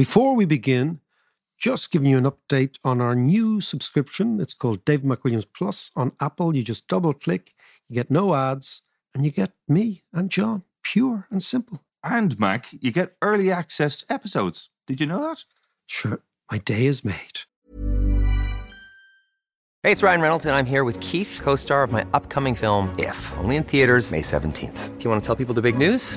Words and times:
Before 0.00 0.34
we 0.34 0.46
begin, 0.46 1.00
just 1.58 1.90
giving 1.90 2.08
you 2.08 2.16
an 2.16 2.24
update 2.24 2.78
on 2.82 3.02
our 3.02 3.14
new 3.14 3.60
subscription. 3.60 4.40
It's 4.40 4.54
called 4.54 4.82
Dave 4.86 5.00
McWilliams 5.00 5.44
Plus 5.54 5.90
on 5.94 6.12
Apple. 6.20 6.56
You 6.56 6.62
just 6.62 6.88
double 6.88 7.12
click, 7.12 7.52
you 7.86 7.96
get 7.96 8.10
no 8.10 8.34
ads, 8.34 8.80
and 9.14 9.26
you 9.26 9.30
get 9.30 9.52
me 9.68 10.02
and 10.10 10.30
John, 10.30 10.64
pure 10.82 11.26
and 11.30 11.42
simple. 11.42 11.82
And 12.02 12.40
Mac, 12.40 12.68
you 12.80 12.90
get 12.90 13.14
early 13.20 13.52
access 13.52 13.98
to 13.98 14.10
episodes. 14.10 14.70
Did 14.86 15.02
you 15.02 15.06
know 15.06 15.20
that? 15.20 15.44
Sure, 15.84 16.22
my 16.50 16.56
day 16.56 16.86
is 16.86 17.04
made. 17.04 17.42
Hey, 19.82 19.92
it's 19.92 20.02
Ryan 20.02 20.22
Reynolds, 20.22 20.46
and 20.46 20.56
I'm 20.56 20.64
here 20.64 20.84
with 20.84 20.98
Keith, 21.00 21.40
co 21.42 21.56
star 21.56 21.82
of 21.82 21.92
my 21.92 22.06
upcoming 22.14 22.54
film, 22.54 22.94
If, 22.98 23.34
only 23.36 23.56
in 23.56 23.64
theaters, 23.64 24.10
May 24.10 24.22
17th. 24.22 24.96
Do 24.96 25.04
you 25.04 25.10
want 25.10 25.22
to 25.22 25.26
tell 25.26 25.36
people 25.36 25.54
the 25.54 25.60
big 25.60 25.76
news? 25.76 26.16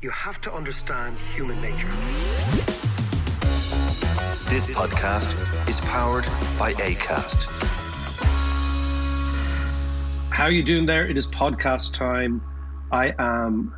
you 0.00 0.10
have 0.10 0.40
to 0.40 0.52
understand 0.52 1.18
human 1.18 1.60
nature. 1.60 1.88
This 4.48 4.70
podcast 4.70 5.68
is 5.68 5.80
powered 5.80 6.24
by 6.56 6.72
ACAST. 6.74 7.50
How 10.30 10.44
are 10.44 10.52
you 10.52 10.62
doing 10.62 10.86
there? 10.86 11.08
It 11.08 11.16
is 11.16 11.26
podcast 11.26 11.94
time. 11.94 12.42
I 12.92 13.12
am 13.18 13.74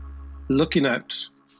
looking 0.50 0.84
out 0.84 1.16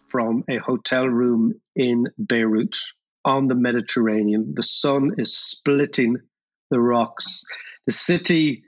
from 0.08 0.44
a 0.46 0.58
hotel 0.58 1.08
room 1.08 1.54
in 1.74 2.08
Beirut 2.18 2.76
on 3.24 3.48
the 3.48 3.54
Mediterranean. 3.54 4.52
The 4.54 4.62
sun 4.62 5.14
is 5.16 5.34
splitting 5.34 6.18
the 6.70 6.80
rocks. 6.80 7.44
The 7.86 7.92
city 7.92 8.64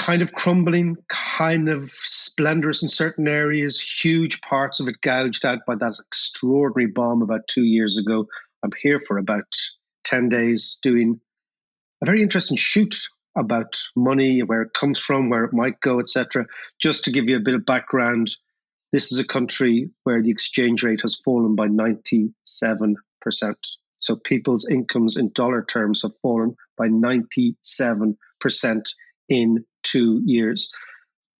kind 0.00 0.22
of 0.22 0.32
crumbling, 0.32 0.96
kind 1.08 1.68
of 1.68 1.90
splendorous 1.90 2.82
in 2.82 2.88
certain 2.88 3.28
areas, 3.28 3.80
huge 3.80 4.40
parts 4.40 4.80
of 4.80 4.88
it 4.88 4.98
gouged 5.02 5.44
out 5.44 5.58
by 5.66 5.74
that 5.74 5.98
extraordinary 6.00 6.90
bomb 6.90 7.20
about 7.20 7.46
two 7.46 7.64
years 7.64 7.98
ago. 7.98 8.26
I'm 8.62 8.70
here 8.80 8.98
for 8.98 9.18
about 9.18 9.44
10 10.04 10.30
days 10.30 10.78
doing 10.82 11.20
a 12.02 12.06
very 12.06 12.22
interesting 12.22 12.56
shoot 12.56 12.96
about 13.36 13.78
money, 13.94 14.42
where 14.42 14.62
it 14.62 14.72
comes 14.72 14.98
from, 14.98 15.28
where 15.28 15.44
it 15.44 15.52
might 15.52 15.78
go, 15.82 16.00
etc. 16.00 16.46
Just 16.80 17.04
to 17.04 17.12
give 17.12 17.28
you 17.28 17.36
a 17.36 17.40
bit 17.40 17.54
of 17.54 17.66
background, 17.66 18.30
this 18.92 19.12
is 19.12 19.18
a 19.18 19.26
country 19.26 19.90
where 20.04 20.22
the 20.22 20.30
exchange 20.30 20.82
rate 20.82 21.02
has 21.02 21.20
fallen 21.22 21.54
by 21.54 21.68
97%. 21.68 22.32
So 23.98 24.16
people's 24.16 24.66
incomes 24.66 25.18
in 25.18 25.30
dollar 25.34 25.62
terms 25.62 26.02
have 26.02 26.12
fallen 26.22 26.56
by 26.78 26.88
97% 26.88 28.14
in 29.30 29.64
two 29.82 30.20
years. 30.26 30.72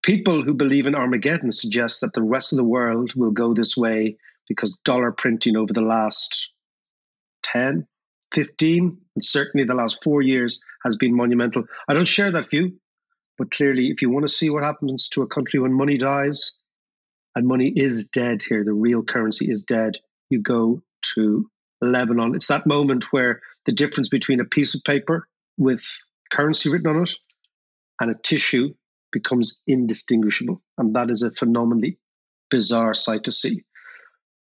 People 0.03 0.43
who 0.43 0.55
believe 0.55 0.87
in 0.87 0.95
Armageddon 0.95 1.51
suggest 1.51 2.01
that 2.01 2.15
the 2.15 2.23
rest 2.23 2.53
of 2.53 2.57
the 2.57 2.65
world 2.65 3.13
will 3.15 3.33
go 3.33 3.53
this 3.53 3.77
way 3.77 4.17
because 4.49 4.79
dollar 4.85 5.13
printing 5.13 5.57
over 5.57 5.73
the 5.73 5.83
last 5.83 6.55
10, 7.43 7.87
15, 8.33 8.99
and 9.15 9.25
certainly 9.25 9.67
the 9.67 9.75
last 9.75 10.03
four 10.03 10.23
years 10.23 10.63
has 10.85 10.97
been 10.97 11.15
monumental. 11.15 11.65
I 11.87 11.95
don't 11.95 12.09
share 12.09 12.31
that 12.33 12.49
view, 12.49 12.79
but 13.37 13.51
clearly, 13.51 13.89
if 13.89 14.01
you 14.01 14.09
want 14.09 14.27
to 14.27 14.33
see 14.33 14.49
what 14.49 14.63
happens 14.63 15.09
to 15.09 15.23
a 15.23 15.27
country 15.27 15.61
when 15.61 15.73
money 15.73 15.99
dies, 15.99 16.61
and 17.37 17.47
money 17.47 17.73
is 17.75 18.09
dead 18.09 18.43
here, 18.43 18.65
the 18.65 18.73
real 18.73 19.03
currency 19.03 19.51
is 19.51 19.65
dead, 19.65 19.99
you 20.31 20.41
go 20.41 20.83
to 21.15 21.49
Lebanon. 21.81 22.35
It's 22.35 22.49
that 22.49 22.67
moment 22.67 23.13
where 23.13 23.41
the 23.67 23.73
difference 23.73 24.09
between 24.09 24.41
a 24.41 24.45
piece 24.45 24.75
of 24.75 24.83
paper 24.85 25.29
with 25.57 25.85
currency 26.31 26.71
written 26.71 26.89
on 26.89 27.03
it 27.03 27.11
and 28.01 28.11
a 28.11 28.15
tissue 28.15 28.75
becomes 29.13 29.63
indistinguishable. 29.67 30.63
And 30.79 30.95
that 30.97 31.11
is 31.11 31.23
a 31.23 31.31
phenomenally 31.31 31.99
bizarre 32.51 32.95
sight 32.95 33.25
to 33.25 33.33
see. 33.33 33.65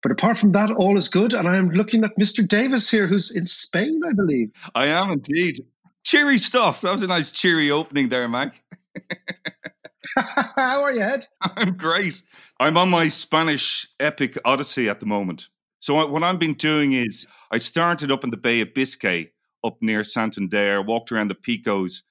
But 0.02 0.12
apart 0.12 0.36
from 0.36 0.52
that, 0.52 0.70
all 0.70 0.96
is 0.96 1.08
good. 1.08 1.32
And 1.32 1.48
I 1.48 1.56
am 1.56 1.70
looking 1.70 2.04
at 2.04 2.16
Mr. 2.18 2.46
Davis 2.46 2.90
here, 2.90 3.06
who's 3.06 3.34
in 3.34 3.46
Spain, 3.46 4.00
I 4.08 4.12
believe. 4.12 4.50
I 4.74 4.86
am 4.86 5.10
indeed. 5.10 5.64
Cheery 6.04 6.38
stuff. 6.38 6.80
That 6.80 6.92
was 6.92 7.02
a 7.02 7.06
nice 7.06 7.30
cheery 7.30 7.70
opening 7.70 8.08
there, 8.08 8.28
Mike. 8.28 8.62
How 10.16 10.82
are 10.82 10.92
you, 10.92 11.02
Ed? 11.02 11.26
I'm 11.40 11.76
great. 11.76 12.22
I'm 12.58 12.76
on 12.76 12.90
my 12.90 13.08
Spanish 13.08 13.88
epic 14.00 14.36
odyssey 14.44 14.88
at 14.88 15.00
the 15.00 15.06
moment. 15.06 15.48
So 15.78 16.06
what 16.06 16.22
I've 16.22 16.38
been 16.38 16.54
doing 16.54 16.92
is 16.92 17.26
I 17.50 17.58
started 17.58 18.12
up 18.12 18.24
in 18.24 18.30
the 18.30 18.36
Bay 18.36 18.60
of 18.60 18.74
Biscay, 18.74 19.32
up 19.64 19.78
near 19.80 20.04
Santander, 20.04 20.82
walked 20.82 21.10
around 21.10 21.28
the 21.28 21.34
Picos, 21.34 22.02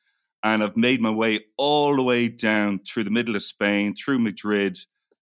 and 0.44 0.64
I've 0.64 0.78
made 0.78 1.02
my 1.02 1.12
way 1.12 1.46
all 1.58 1.96
the 1.96 2.04
way 2.04 2.28
down 2.28 2.80
through 2.80 3.04
the 3.04 3.12
middle 3.12 3.36
of 3.36 3.44
Spain, 3.44 3.96
through 3.96 4.20
Madrid, 4.20 4.80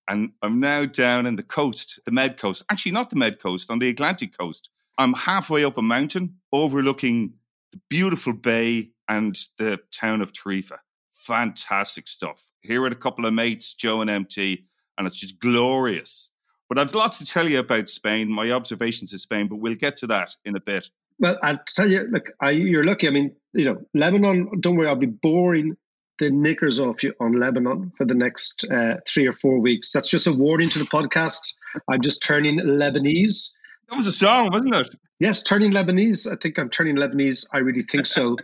and 0.07 0.31
I'm 0.41 0.59
now 0.59 0.85
down 0.85 1.25
in 1.25 1.35
the 1.35 1.43
coast, 1.43 1.99
the 2.05 2.11
Med 2.11 2.37
Coast. 2.37 2.63
Actually, 2.69 2.93
not 2.93 3.11
the 3.11 3.15
Med 3.15 3.39
Coast, 3.39 3.69
on 3.69 3.79
the 3.79 3.89
Atlantic 3.89 4.35
coast. 4.37 4.69
I'm 4.97 5.13
halfway 5.13 5.63
up 5.63 5.77
a 5.77 5.81
mountain 5.81 6.35
overlooking 6.51 7.33
the 7.71 7.79
beautiful 7.89 8.33
bay 8.33 8.89
and 9.07 9.39
the 9.57 9.79
town 9.91 10.21
of 10.21 10.33
Tarifa. 10.33 10.77
Fantastic 11.13 12.07
stuff. 12.07 12.49
Here 12.61 12.81
with 12.81 12.91
a 12.91 12.97
couple 12.97 13.25
of 13.25 13.33
mates, 13.33 13.73
Joe 13.73 14.01
and 14.01 14.09
MT, 14.09 14.65
and 14.97 15.05
it's 15.05 15.15
just 15.15 15.39
glorious. 15.39 16.29
But 16.67 16.79
I've 16.79 16.93
lots 16.95 17.17
to 17.19 17.25
tell 17.25 17.47
you 17.47 17.59
about 17.59 17.87
Spain, 17.87 18.31
my 18.31 18.51
observations 18.51 19.13
of 19.13 19.21
Spain, 19.21 19.47
but 19.47 19.57
we'll 19.57 19.75
get 19.75 19.95
to 19.97 20.07
that 20.07 20.35
in 20.43 20.55
a 20.55 20.59
bit. 20.59 20.89
Well, 21.19 21.37
I'll 21.43 21.59
tell 21.75 21.87
you, 21.87 22.01
look, 22.09 22.31
I, 22.41 22.51
you're 22.51 22.83
lucky. 22.83 23.07
I 23.07 23.11
mean, 23.11 23.35
you 23.53 23.65
know, 23.65 23.81
Lebanon, 23.93 24.59
don't 24.59 24.75
worry, 24.75 24.87
I'll 24.87 24.95
be 24.95 25.05
boring 25.05 25.75
the 26.19 26.29
knickers 26.29 26.79
off 26.79 27.03
you 27.03 27.13
on 27.19 27.33
Lebanon 27.33 27.91
for 27.97 28.05
the 28.05 28.13
next 28.13 28.65
uh, 28.69 28.95
three 29.07 29.27
or 29.27 29.31
four 29.31 29.59
weeks. 29.59 29.91
That's 29.91 30.09
just 30.09 30.27
a 30.27 30.33
warning 30.33 30.69
to 30.69 30.79
the 30.79 30.85
podcast. 30.85 31.53
I'm 31.89 32.01
just 32.01 32.21
turning 32.21 32.59
Lebanese. 32.59 33.53
That 33.89 33.97
was 33.97 34.07
a 34.07 34.11
song, 34.11 34.49
wasn't 34.51 34.75
it? 34.75 34.89
Yes, 35.19 35.41
turning 35.43 35.71
Lebanese. 35.71 36.31
I 36.31 36.35
think 36.35 36.59
I'm 36.59 36.69
turning 36.69 36.95
Lebanese. 36.95 37.47
I 37.51 37.59
really 37.59 37.83
think 37.83 38.05
so. 38.05 38.37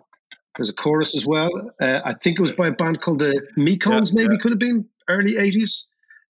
There's 0.57 0.69
a 0.69 0.73
chorus 0.73 1.15
as 1.15 1.25
well. 1.25 1.49
Uh, 1.81 2.01
I 2.03 2.13
think 2.13 2.39
it 2.39 2.41
was 2.41 2.53
by 2.53 2.69
a 2.69 2.71
band 2.71 3.01
called 3.01 3.19
the 3.19 3.45
Mekons, 3.57 4.13
yeah, 4.13 4.21
maybe 4.21 4.35
yeah. 4.35 4.39
could 4.41 4.51
have 4.51 4.59
been 4.59 4.85
early 5.09 5.33
80s. 5.33 5.85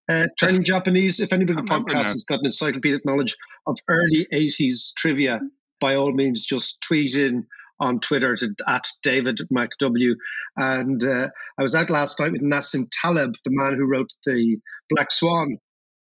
Uh, 0.08 0.28
turning 0.40 0.64
Japanese. 0.64 1.20
If 1.20 1.34
anybody 1.34 1.60
in 1.60 1.66
the 1.66 1.72
podcast 1.72 2.06
has 2.06 2.24
got 2.24 2.40
an 2.40 2.46
encyclopedic 2.46 3.06
knowledge 3.06 3.36
of 3.66 3.78
early 3.88 4.28
80s 4.32 4.94
trivia, 4.96 5.42
by 5.80 5.96
all 5.96 6.12
means, 6.12 6.46
just 6.46 6.82
tweet 6.82 7.16
in 7.16 7.46
on 7.80 8.00
Twitter 8.00 8.36
to, 8.36 8.56
at 8.68 8.88
David 9.04 9.40
McW. 9.54 10.14
And 10.56 11.04
uh, 11.04 11.30
I 11.58 11.62
was 11.62 11.76
out 11.76 11.90
last 11.90 12.20
night 12.20 12.32
with 12.32 12.42
Nassim 12.42 12.88
Taleb, 13.02 13.34
the 13.44 13.52
man 13.52 13.76
who 13.76 13.86
wrote 13.86 14.14
the 14.26 14.58
Black 14.90 15.12
Swan. 15.12 15.58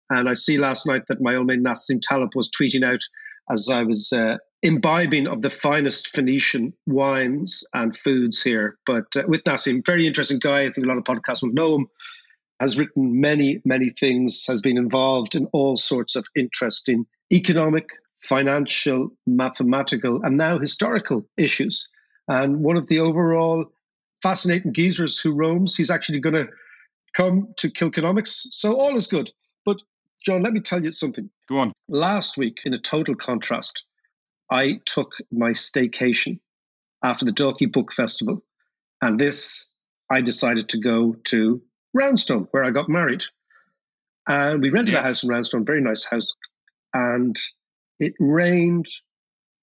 And 0.09 0.29
I 0.29 0.33
see 0.33 0.59
last 0.59 0.87
night 0.87 1.03
that 1.09 1.21
my 1.21 1.37
old 1.37 1.47
mate 1.47 1.63
Nassim 1.63 2.01
Taleb 2.01 2.35
was 2.35 2.51
tweeting 2.51 2.85
out 2.85 3.01
as 3.51 3.69
I 3.71 3.83
was 3.85 4.13
uh, 4.13 4.39
imbibing 4.63 5.27
of 5.27 5.43
the 5.43 5.51
finest 5.51 6.09
Phoenician 6.09 6.73
wines 6.87 7.65
and 7.75 7.97
foods 7.97 8.43
here. 8.43 8.77
But 8.87 9.07
uh, 9.17 9.23
with 9.27 9.45
Nassim, 9.45 9.85
very 9.85 10.07
interesting 10.07 10.39
guy. 10.39 10.63
I 10.63 10.71
think 10.71 10.87
a 10.87 10.89
lot 10.89 10.99
of 10.99 11.05
podcasts 11.05 11.43
will 11.43 11.53
know 11.53 11.77
him. 11.77 11.87
Has 12.61 12.79
written 12.79 13.21
many, 13.21 13.63
many 13.65 13.89
things, 13.89 14.45
has 14.47 14.61
been 14.61 14.77
involved 14.77 15.35
in 15.35 15.47
all 15.55 15.77
sorts 15.77 16.15
of 16.15 16.27
interesting 16.37 17.07
economic, 17.33 17.89
financial, 18.21 19.11
mathematical, 19.27 20.23
and 20.23 20.37
now 20.37 20.59
historical 20.59 21.27
issues. 21.37 21.89
And 22.29 22.61
one 22.61 22.77
of 22.77 22.87
the 22.87 23.01
overall 23.01 23.73
fascinating 24.23 24.73
geezers 24.73 25.19
who 25.19 25.35
roams, 25.35 25.75
he's 25.75 25.91
actually 25.91 26.21
going 26.21 26.35
to 26.35 26.49
come 27.15 27.55
to 27.57 27.69
Kilkenomics. 27.69 28.29
So 28.51 28.79
all 28.79 28.97
is 28.97 29.07
good. 29.07 29.31
But 29.65 29.79
John, 30.25 30.43
let 30.43 30.53
me 30.53 30.61
tell 30.61 30.83
you 30.83 30.93
something. 30.93 31.31
Go 31.49 31.59
on. 31.59 31.73
Last 31.89 32.37
week, 32.37 32.63
in 32.65 32.75
a 32.75 32.79
total 32.79 33.15
contrast, 33.15 33.85
I 34.51 34.81
took 34.85 35.15
my 35.33 35.51
staycation 35.51 36.41
after 37.03 37.25
the 37.25 37.33
Dalkey 37.33 37.73
Book 37.73 37.93
Festival. 37.93 38.45
And 39.01 39.19
this, 39.19 39.73
I 40.11 40.21
decided 40.21 40.69
to 40.71 40.79
go 40.79 41.17
to 41.25 41.63
Roundstone, 41.97 42.49
where 42.51 42.65
I 42.65 42.71
got 42.71 42.89
married. 42.89 43.25
And 44.29 44.63
we 44.63 44.71
rented 44.71 44.93
yes. 44.93 45.03
a 45.03 45.07
house 45.07 45.23
in 45.25 45.31
Roundstone, 45.31 45.65
very 45.65 45.81
nice 45.81 46.05
house. 46.05 46.37
And 46.93 47.37
it 48.01 48.15
rained 48.19 48.87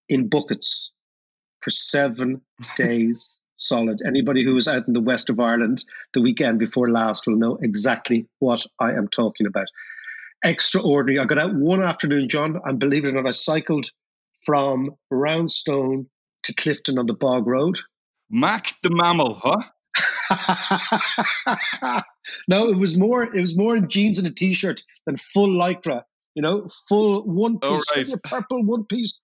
in 0.08 0.30
buckets 0.30 0.92
for 1.62 1.70
seven 1.70 2.42
days 2.78 3.40
solid. 3.58 4.02
Anybody 4.06 4.44
who 4.44 4.54
was 4.54 4.68
out 4.68 4.88
in 4.88 4.94
the 4.94 5.02
west 5.02 5.30
of 5.30 5.40
Ireland 5.40 5.84
the 6.14 6.22
weekend 6.22 6.60
before 6.60 6.90
last 6.90 7.28
will 7.28 7.36
know 7.36 7.58
exactly 7.62 8.28
what 8.40 8.66
I 8.80 8.92
am 8.92 9.08
talking 9.08 9.48
about. 9.48 9.68
Extraordinary. 10.46 11.20
I 11.20 11.26
got 11.26 11.40
out 11.40 11.56
one 11.56 11.82
afternoon, 11.84 12.30
John, 12.30 12.60
and 12.64 12.80
believe 12.80 13.06
it 13.06 13.10
or 13.10 13.14
not, 13.14 13.28
I 13.28 13.32
cycled 13.32 13.90
from 14.46 14.92
Roundstone 15.12 16.06
to 16.44 16.54
Clifden 16.54 17.00
on 17.00 17.08
the 17.08 17.16
Bog 17.16 17.48
Road. 17.48 17.80
Mac 18.30 18.74
the 18.84 18.92
mammal, 18.92 19.42
huh? 19.42 19.64
no, 22.48 22.70
it 22.70 22.78
was 22.78 22.98
more. 22.98 23.24
It 23.24 23.42
was 23.42 23.58
more 23.58 23.76
in 23.76 23.90
jeans 23.90 24.20
and 24.20 24.28
a 24.28 24.32
t-shirt 24.32 24.84
than 25.06 25.18
full 25.18 25.50
lycra. 25.50 26.04
You 26.38 26.44
know, 26.44 26.68
full 26.88 27.24
one 27.24 27.58
piece, 27.58 27.86
oh, 27.96 27.96
right. 27.96 28.08
purple 28.24 28.64
one 28.64 28.86
piece. 28.86 29.20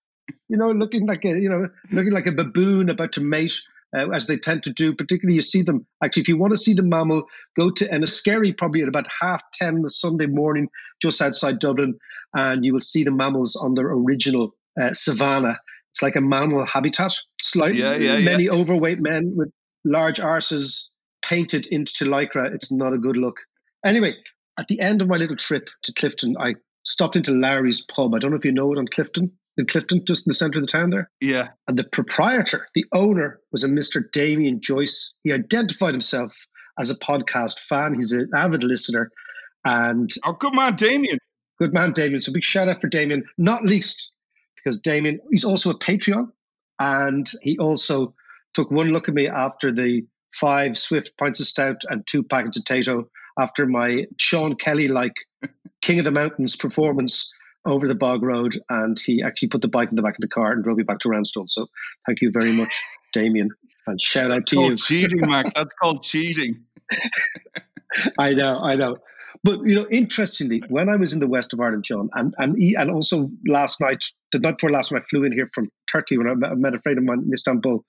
You 0.48 0.56
know, 0.56 0.72
looking 0.72 1.06
like 1.06 1.24
a 1.24 1.28
you 1.28 1.48
know, 1.48 1.68
looking 1.92 2.12
like 2.12 2.26
a 2.26 2.32
baboon 2.32 2.90
about 2.90 3.12
to 3.12 3.20
mate 3.20 3.54
uh, 3.96 4.10
as 4.10 4.26
they 4.26 4.36
tend 4.36 4.64
to 4.64 4.72
do. 4.72 4.92
Particularly, 4.92 5.36
you 5.36 5.40
see 5.40 5.62
them 5.62 5.86
actually. 6.02 6.22
If 6.22 6.28
you 6.28 6.36
want 6.36 6.54
to 6.54 6.56
see 6.56 6.74
the 6.74 6.82
mammal, 6.82 7.28
go 7.56 7.70
to 7.70 7.84
Enniskerry 7.84 8.58
probably 8.58 8.82
at 8.82 8.88
about 8.88 9.06
half 9.20 9.44
ten 9.52 9.82
the 9.82 9.90
Sunday 9.90 10.26
morning, 10.26 10.70
just 11.00 11.22
outside 11.22 11.60
Dublin, 11.60 11.94
and 12.34 12.64
you 12.64 12.72
will 12.72 12.80
see 12.80 13.04
the 13.04 13.12
mammals 13.12 13.54
on 13.54 13.74
their 13.74 13.92
original 13.92 14.56
uh, 14.82 14.92
savannah. 14.92 15.60
It's 15.92 16.02
like 16.02 16.16
a 16.16 16.20
mammal 16.20 16.66
habitat. 16.66 17.14
Slightly, 17.40 17.78
yeah, 17.78 17.94
yeah, 17.94 18.24
many 18.24 18.46
yeah. 18.46 18.50
overweight 18.50 18.98
men 18.98 19.34
with 19.36 19.52
large 19.84 20.18
arses 20.18 20.90
painted 21.24 21.68
into 21.68 22.06
lycra. 22.06 22.52
It's 22.52 22.72
not 22.72 22.92
a 22.92 22.98
good 22.98 23.16
look. 23.16 23.36
Anyway, 23.86 24.14
at 24.58 24.66
the 24.66 24.80
end 24.80 25.00
of 25.00 25.06
my 25.06 25.16
little 25.16 25.36
trip 25.36 25.68
to 25.84 25.92
Clifden, 25.92 26.34
I 26.40 26.56
stopped 26.84 27.16
into 27.16 27.32
Lowry's 27.32 27.82
pub. 27.82 28.14
I 28.14 28.18
don't 28.18 28.30
know 28.30 28.36
if 28.36 28.44
you 28.44 28.52
know 28.52 28.72
it 28.72 28.78
on 28.78 28.86
Clifden, 28.86 29.30
in 29.56 29.66
Clifden, 29.66 30.06
just 30.06 30.26
in 30.26 30.30
the 30.30 30.34
centre 30.34 30.58
of 30.58 30.66
the 30.66 30.70
town 30.70 30.90
there. 30.90 31.10
Yeah. 31.20 31.48
And 31.68 31.76
the 31.76 31.84
proprietor, 31.84 32.68
the 32.74 32.84
owner, 32.92 33.40
was 33.52 33.64
a 33.64 33.68
Mr. 33.68 34.10
Damien 34.12 34.60
Joyce. 34.60 35.14
He 35.22 35.32
identified 35.32 35.92
himself 35.92 36.46
as 36.78 36.90
a 36.90 36.96
podcast 36.96 37.60
fan. 37.60 37.94
He's 37.94 38.12
an 38.12 38.30
avid 38.34 38.64
listener. 38.64 39.10
And 39.64 40.10
oh, 40.24 40.32
good 40.32 40.54
man, 40.54 40.76
Damien. 40.76 41.18
Good 41.60 41.72
man, 41.72 41.92
Damien. 41.92 42.20
So 42.20 42.32
big 42.32 42.42
shout 42.42 42.68
out 42.68 42.80
for 42.80 42.88
Damien, 42.88 43.24
not 43.38 43.64
least 43.64 44.12
because 44.56 44.80
Damien, 44.80 45.20
he's 45.30 45.44
also 45.44 45.70
a 45.70 45.78
Patreon. 45.78 46.30
And 46.80 47.30
he 47.42 47.58
also 47.58 48.14
took 48.54 48.70
one 48.70 48.88
look 48.88 49.08
at 49.08 49.14
me 49.14 49.28
after 49.28 49.72
the 49.72 50.02
five 50.34 50.76
Swift 50.76 51.16
pints 51.16 51.38
of 51.38 51.46
stout 51.46 51.82
and 51.88 52.04
two 52.06 52.24
packets 52.24 52.56
of 52.56 52.64
Tayto 52.64 53.04
after 53.38 53.66
my 53.66 54.06
Sean 54.18 54.56
Kelly 54.56 54.88
like 54.88 55.14
King 55.80 55.98
of 55.98 56.04
the 56.04 56.12
Mountains 56.12 56.56
performance 56.56 57.32
over 57.66 57.88
the 57.88 57.94
bog 57.94 58.22
road, 58.22 58.54
and 58.68 58.98
he 58.98 59.22
actually 59.22 59.48
put 59.48 59.62
the 59.62 59.68
bike 59.68 59.90
in 59.90 59.96
the 59.96 60.02
back 60.02 60.14
of 60.14 60.20
the 60.20 60.28
car 60.28 60.52
and 60.52 60.62
drove 60.62 60.76
me 60.76 60.84
back 60.84 60.98
to 61.00 61.08
Roundstone. 61.08 61.48
So 61.48 61.66
thank 62.06 62.20
you 62.20 62.30
very 62.30 62.52
much, 62.52 62.82
Damien, 63.12 63.50
and 63.86 64.00
shout 64.00 64.30
out 64.30 64.46
to 64.48 64.62
you. 64.62 64.76
Cheating, 64.76 65.20
Max. 65.28 65.52
That's 65.56 65.74
called 65.74 66.02
cheating. 66.02 66.64
I 68.18 68.34
know, 68.34 68.60
I 68.62 68.76
know. 68.76 68.98
But 69.42 69.60
you 69.64 69.74
know, 69.74 69.86
interestingly, 69.90 70.62
when 70.68 70.88
I 70.88 70.96
was 70.96 71.12
in 71.12 71.20
the 71.20 71.26
west 71.26 71.52
of 71.52 71.60
Ireland, 71.60 71.84
John, 71.84 72.08
and 72.14 72.34
and 72.38 72.56
and 72.56 72.90
also 72.90 73.30
last 73.46 73.80
night, 73.80 74.04
the 74.32 74.38
night 74.38 74.58
before 74.58 74.70
last, 74.70 74.90
when 74.90 75.00
I 75.00 75.04
flew 75.04 75.24
in 75.24 75.32
here 75.32 75.48
from 75.52 75.70
Turkey, 75.90 76.18
when 76.18 76.28
I 76.28 76.34
met, 76.34 76.50
I 76.50 76.54
met 76.54 76.74
a 76.74 76.78
friend 76.78 76.98
of 76.98 77.04
mine 77.04 77.24
in 77.26 77.32
Istanbul, 77.32 77.84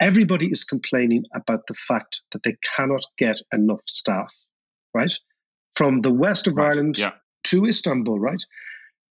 everybody 0.00 0.50
is 0.50 0.64
complaining 0.64 1.24
about 1.34 1.66
the 1.66 1.74
fact 1.74 2.22
that 2.32 2.42
they 2.42 2.56
cannot 2.76 3.02
get 3.16 3.38
enough 3.52 3.82
staff, 3.86 4.34
right? 4.94 5.12
From 5.74 6.00
the 6.00 6.12
west 6.12 6.46
of 6.46 6.56
right. 6.56 6.68
Ireland 6.68 6.98
yeah 6.98 7.12
to 7.44 7.66
Istanbul, 7.66 8.18
right? 8.18 8.42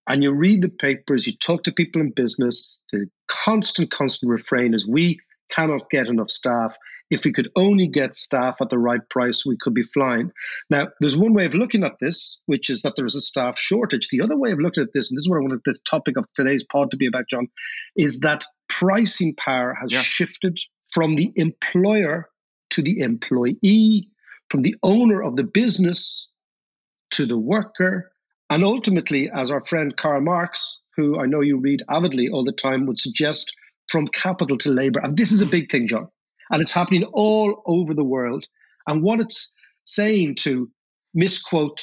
And 0.07 0.23
you 0.23 0.31
read 0.31 0.61
the 0.61 0.69
papers, 0.69 1.27
you 1.27 1.33
talk 1.33 1.63
to 1.63 1.71
people 1.71 2.01
in 2.01 2.11
business, 2.11 2.79
the 2.91 3.07
constant, 3.27 3.91
constant 3.91 4.31
refrain 4.31 4.73
is 4.73 4.87
we 4.87 5.19
cannot 5.51 5.89
get 5.89 6.07
enough 6.07 6.29
staff. 6.29 6.77
If 7.09 7.25
we 7.25 7.31
could 7.31 7.49
only 7.55 7.87
get 7.87 8.15
staff 8.15 8.61
at 8.61 8.69
the 8.69 8.77
right 8.77 9.01
price, 9.09 9.45
we 9.45 9.57
could 9.59 9.73
be 9.73 9.83
flying. 9.83 10.31
Now, 10.69 10.89
there's 10.99 11.17
one 11.17 11.33
way 11.33 11.45
of 11.45 11.55
looking 11.55 11.83
at 11.83 11.97
this, 11.99 12.41
which 12.45 12.69
is 12.69 12.83
that 12.83 12.95
there 12.95 13.05
is 13.05 13.15
a 13.15 13.21
staff 13.21 13.57
shortage. 13.57 14.09
The 14.09 14.21
other 14.21 14.37
way 14.37 14.51
of 14.51 14.59
looking 14.59 14.83
at 14.83 14.93
this, 14.93 15.09
and 15.09 15.17
this 15.17 15.23
is 15.23 15.29
what 15.29 15.37
I 15.37 15.41
wanted 15.41 15.61
this 15.65 15.81
topic 15.81 16.17
of 16.17 16.25
today's 16.33 16.63
pod 16.63 16.91
to 16.91 16.97
be 16.97 17.07
about, 17.07 17.27
John, 17.29 17.47
is 17.95 18.19
that 18.19 18.45
pricing 18.67 19.35
power 19.35 19.75
has 19.79 19.91
yeah. 19.91 20.01
shifted 20.01 20.57
from 20.91 21.13
the 21.13 21.31
employer 21.35 22.29
to 22.71 22.81
the 22.83 22.99
employee, 22.99 24.09
from 24.49 24.61
the 24.61 24.75
owner 24.83 25.21
of 25.21 25.35
the 25.35 25.43
business 25.43 26.29
to 27.11 27.25
the 27.25 27.37
worker, 27.37 28.11
and 28.49 28.63
ultimately, 28.63 29.29
as 29.29 29.51
our 29.51 29.63
friend 29.63 29.95
Karl 29.95 30.21
Marx, 30.21 30.81
who 30.97 31.19
I 31.19 31.25
know 31.27 31.41
you 31.41 31.57
read 31.57 31.83
avidly 31.89 32.29
all 32.29 32.43
the 32.43 32.51
time, 32.51 32.85
would 32.85 32.99
suggest 32.99 33.53
from 33.87 34.07
capital 34.07 34.57
to 34.57 34.69
labor. 34.69 34.99
And 35.03 35.15
this 35.15 35.31
is 35.31 35.41
a 35.41 35.45
big 35.45 35.69
thing, 35.69 35.87
John. 35.87 36.07
And 36.51 36.61
it's 36.61 36.71
happening 36.71 37.03
all 37.13 37.61
over 37.65 37.93
the 37.93 38.03
world. 38.03 38.45
And 38.87 39.03
what 39.03 39.19
it's 39.19 39.55
saying 39.85 40.35
to 40.35 40.69
misquote, 41.13 41.81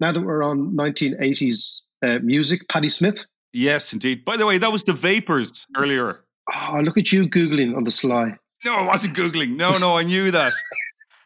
now 0.00 0.12
that 0.12 0.22
we're 0.22 0.42
on 0.42 0.76
1980s 0.76 1.82
uh, 2.02 2.18
music, 2.22 2.68
Patti 2.68 2.88
Smith. 2.88 3.26
Yes, 3.52 3.92
indeed. 3.92 4.24
By 4.24 4.36
the 4.36 4.46
way, 4.46 4.58
that 4.58 4.72
was 4.72 4.84
the 4.84 4.92
Vapors 4.92 5.66
earlier. 5.76 6.24
Oh, 6.52 6.80
look 6.84 6.96
at 6.96 7.12
you 7.12 7.28
Googling 7.28 7.76
on 7.76 7.84
the 7.84 7.90
sly. 7.90 8.36
No, 8.64 8.74
I 8.74 8.86
wasn't 8.86 9.16
Googling. 9.16 9.56
No, 9.56 9.78
no, 9.78 9.96
I 9.96 10.02
knew 10.02 10.30
that. 10.30 10.52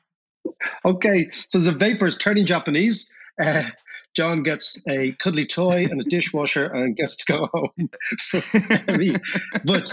okay, 0.85 1.31
so 1.49 1.59
the 1.59 1.73
Vapors 1.73 2.17
turning 2.17 2.47
Japanese. 2.47 3.11
Uh, 3.43 3.65
John 4.15 4.43
gets 4.43 4.83
a 4.89 5.13
cuddly 5.13 5.47
toy 5.47 5.87
and 5.91 6.01
a 6.01 6.05
dishwasher 6.05 6.67
and 6.67 6.97
gets 6.97 7.17
to 7.17 7.33
go 7.33 7.47
home. 7.53 7.71
but 9.65 9.91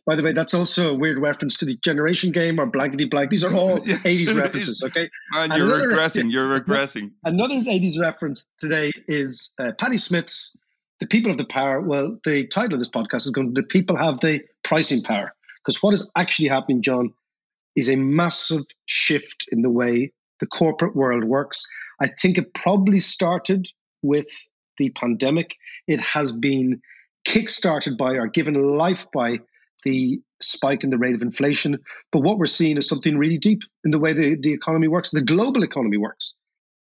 by 0.06 0.16
the 0.16 0.22
way, 0.22 0.32
that's 0.32 0.52
also 0.52 0.90
a 0.90 0.94
weird 0.94 1.18
reference 1.18 1.56
to 1.58 1.64
the 1.64 1.76
Generation 1.76 2.30
Game 2.30 2.58
or 2.58 2.66
Blankety 2.66 3.06
Blank. 3.06 3.30
These 3.30 3.44
are 3.44 3.54
all 3.54 3.78
80s 3.78 4.36
references, 4.40 4.82
okay? 4.84 5.08
Man, 5.32 5.50
you're 5.56 5.66
another, 5.66 5.88
regressing. 5.88 6.30
You're 6.30 6.60
regressing. 6.60 7.12
Another 7.24 7.54
80s 7.54 7.98
reference 7.98 8.48
today 8.58 8.92
is 9.08 9.54
uh, 9.58 9.72
Patti 9.78 9.96
Smith's 9.96 10.58
The 11.00 11.06
People 11.06 11.30
of 11.30 11.38
the 11.38 11.46
Power. 11.46 11.80
Well, 11.80 12.18
the 12.24 12.46
title 12.46 12.74
of 12.74 12.80
this 12.80 12.90
podcast 12.90 13.26
is 13.26 13.30
going 13.30 13.54
to 13.54 13.60
The 13.60 13.66
People 13.66 13.96
Have 13.96 14.20
the 14.20 14.42
Pricing 14.62 15.02
Power. 15.02 15.32
Because 15.64 15.82
what 15.82 15.94
is 15.94 16.10
actually 16.16 16.48
happening, 16.48 16.82
John, 16.82 17.14
is 17.76 17.88
a 17.88 17.96
massive 17.96 18.64
shift 18.86 19.46
in 19.52 19.62
the 19.62 19.70
way 19.70 20.12
the 20.40 20.46
corporate 20.46 20.96
world 20.96 21.24
works. 21.24 21.64
I 22.00 22.08
think 22.08 22.38
it 22.38 22.54
probably 22.54 23.00
started 23.00 23.66
with 24.02 24.28
the 24.78 24.90
pandemic. 24.90 25.56
It 25.86 26.00
has 26.00 26.32
been 26.32 26.80
kickstarted 27.26 27.98
by 27.98 28.14
or 28.14 28.26
given 28.26 28.54
life 28.54 29.06
by 29.12 29.40
the 29.84 30.20
spike 30.42 30.84
in 30.84 30.90
the 30.90 30.98
rate 30.98 31.14
of 31.14 31.22
inflation. 31.22 31.78
But 32.12 32.20
what 32.20 32.38
we're 32.38 32.46
seeing 32.46 32.76
is 32.76 32.88
something 32.88 33.16
really 33.16 33.38
deep 33.38 33.62
in 33.84 33.90
the 33.90 33.98
way 33.98 34.12
the, 34.12 34.36
the 34.40 34.52
economy 34.52 34.88
works, 34.88 35.10
the 35.10 35.22
global 35.22 35.62
economy 35.62 35.96
works. 35.96 36.36